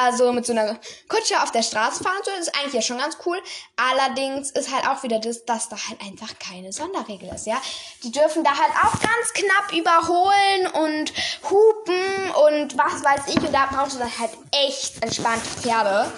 Also 0.00 0.32
mit 0.32 0.46
so 0.46 0.52
einer 0.52 0.78
Kutsche 1.08 1.42
auf 1.42 1.50
der 1.50 1.62
Straße 1.62 2.04
fahren 2.04 2.20
so, 2.24 2.30
ist 2.38 2.54
eigentlich 2.56 2.74
ja 2.74 2.82
schon 2.82 2.98
ganz 2.98 3.18
cool. 3.26 3.38
Allerdings 3.76 4.50
ist 4.52 4.72
halt 4.72 4.86
auch 4.86 5.02
wieder 5.02 5.18
das, 5.18 5.44
dass 5.44 5.68
da 5.68 5.76
halt 5.88 6.00
einfach 6.00 6.38
keine 6.38 6.72
Sonderregel 6.72 7.28
ist, 7.34 7.46
ja. 7.46 7.60
Die 8.04 8.12
dürfen 8.12 8.44
da 8.44 8.50
halt 8.50 8.72
auch 8.84 8.92
ganz 8.92 9.32
knapp 9.34 9.72
überholen 9.72 10.66
und 10.84 11.12
hupen 11.50 12.30
und 12.46 12.78
was 12.78 13.02
weiß 13.02 13.34
ich. 13.34 13.40
Und 13.40 13.52
da 13.52 13.66
brauchst 13.66 13.96
du 13.96 13.98
dann 13.98 14.18
halt 14.18 14.30
echt 14.52 15.02
entspannte 15.02 15.48
Pferde 15.48 16.12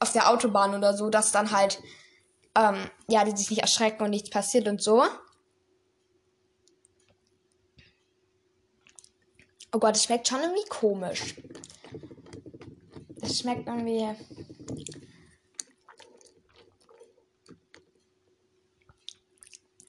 auf 0.00 0.12
der 0.12 0.30
Autobahn 0.30 0.74
oder 0.74 0.96
so, 0.96 1.10
dass 1.10 1.30
dann 1.30 1.50
halt, 1.50 1.82
ähm, 2.54 2.90
ja, 3.06 3.24
die 3.24 3.36
sich 3.36 3.50
nicht 3.50 3.60
erschrecken 3.60 4.02
und 4.02 4.10
nichts 4.10 4.30
passiert 4.30 4.66
und 4.66 4.80
so. 4.80 5.04
Oh 9.72 9.78
Gott, 9.78 9.96
es 9.96 10.04
schmeckt 10.04 10.26
schon 10.26 10.40
irgendwie 10.40 10.64
komisch. 10.70 11.34
Es 13.26 13.40
schmeckt 13.40 13.66
irgendwie. 13.66 14.08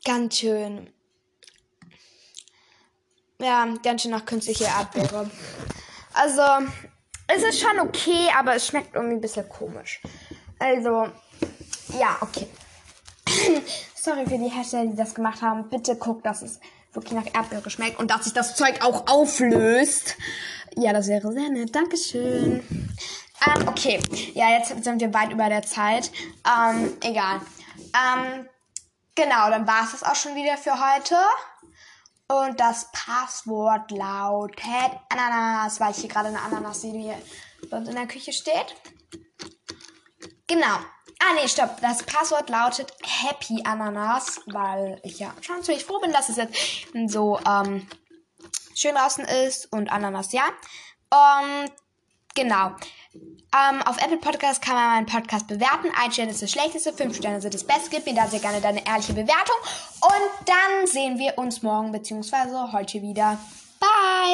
Ganz 0.04 0.38
schön. 0.38 0.90
Ja, 3.40 3.68
ganz 3.84 4.02
schön 4.02 4.12
nach 4.12 4.26
künstlicher 4.26 4.66
Erdbeere. 4.66 5.30
Also, 6.14 6.66
es 7.28 7.44
ist 7.44 7.60
schon 7.60 7.80
okay, 7.80 8.30
aber 8.36 8.56
es 8.56 8.68
schmeckt 8.68 8.96
irgendwie 8.96 9.16
ein 9.16 9.22
bisschen 9.22 9.48
komisch. 9.48 10.02
Also, 10.58 11.08
ja, 12.00 12.18
okay. 12.22 12.48
Sorry 13.96 14.26
für 14.26 14.40
die 14.40 14.50
Hersteller, 14.50 14.90
die 14.90 14.96
das 14.96 15.14
gemacht 15.14 15.42
haben. 15.44 15.70
Bitte 15.70 15.96
guckt, 15.98 16.26
dass 16.26 16.42
es 16.42 16.60
wirklich 16.94 17.14
nach 17.14 17.36
Erdbeere 17.36 17.70
schmeckt 17.70 18.00
und 18.00 18.10
dass 18.10 18.24
sich 18.24 18.34
das 18.34 18.56
Zeug 18.56 18.82
auch 18.82 19.08
auflöst. 19.08 20.16
Ja, 20.76 20.94
das 20.94 21.08
wäre 21.08 21.32
sehr 21.32 21.50
nett. 21.50 21.76
Dankeschön. 21.76 22.87
Ähm, 23.46 23.68
okay. 23.68 24.00
Ja, 24.34 24.50
jetzt 24.50 24.84
sind 24.84 25.00
wir 25.00 25.14
weit 25.14 25.32
über 25.32 25.50
der 25.50 25.64
Zeit. 25.64 26.12
Ähm, 26.46 26.98
egal. 27.02 27.42
Ähm, 27.78 28.50
genau, 29.16 29.50
dann 29.50 29.68
war 29.68 29.84
es 29.84 29.92
das 29.92 30.04
auch 30.04 30.16
schon 30.16 30.36
wieder 30.36 30.58
für 30.58 30.74
heute. 30.74 31.16
Und 32.30 32.60
das 32.60 32.92
Passwort 32.92 33.90
lautet 33.92 35.00
Ananas, 35.10 35.80
weil 35.80 35.92
ich 35.92 35.98
hier 35.98 36.10
gerade 36.10 36.28
eine 36.28 36.42
Ananas 36.42 36.82
sehe, 36.82 36.92
die 36.92 37.04
hier 37.04 37.22
bei 37.70 37.78
uns 37.78 37.88
in 37.88 37.96
der 37.96 38.08
Küche 38.08 38.34
steht. 38.34 38.76
Genau. 40.48 40.78
Ah, 41.20 41.34
nee, 41.36 41.48
stopp. 41.48 41.80
Das 41.82 42.04
Passwort 42.04 42.50
lautet 42.50 42.94
Happy 43.02 43.64
Ananas, 43.64 44.42
weil 44.46 45.00
ich 45.04 45.20
ja 45.20 45.34
schon 45.42 45.64
ziemlich 45.64 45.86
froh 45.86 46.00
bin, 46.00 46.12
dass 46.12 46.30
es 46.30 46.36
jetzt 46.36 46.56
so 47.08 47.40
ähm, 47.48 47.88
schön 48.76 48.96
draußen 48.96 49.26
ist 49.26 49.72
und 49.72 49.92
Ananas 49.92 50.32
ja. 50.32 50.46
Und 51.10 51.72
genau. 52.36 52.76
Ähm, 53.54 53.82
auf 53.84 53.98
Apple 53.98 54.18
Podcast 54.18 54.62
kann 54.62 54.76
man 54.76 54.86
meinen 54.96 55.06
Podcast 55.06 55.48
bewerten. 55.48 55.88
Ein 56.02 56.12
Stern 56.12 56.30
ist 56.30 56.42
das 56.42 56.52
Schlechteste, 56.52 56.94
fünf 56.94 57.16
Sterne 57.16 57.42
sind 57.42 57.54
das 57.54 57.64
Beste. 57.64 57.90
Gib 57.90 58.06
mir 58.06 58.14
da 58.14 58.28
sehr 58.28 58.40
gerne 58.40 58.62
deine 58.62 58.86
ehrliche 58.86 59.14
Bewertung. 59.14 59.56
Und 60.02 60.48
dann 60.48 60.88
sehen 60.88 61.18
wir 61.18 61.38
uns 61.38 61.64
morgen 61.64 61.92
bzw. 61.92 62.72
heute 62.74 63.02
wieder. 63.02 63.40
Bye! 63.80 64.28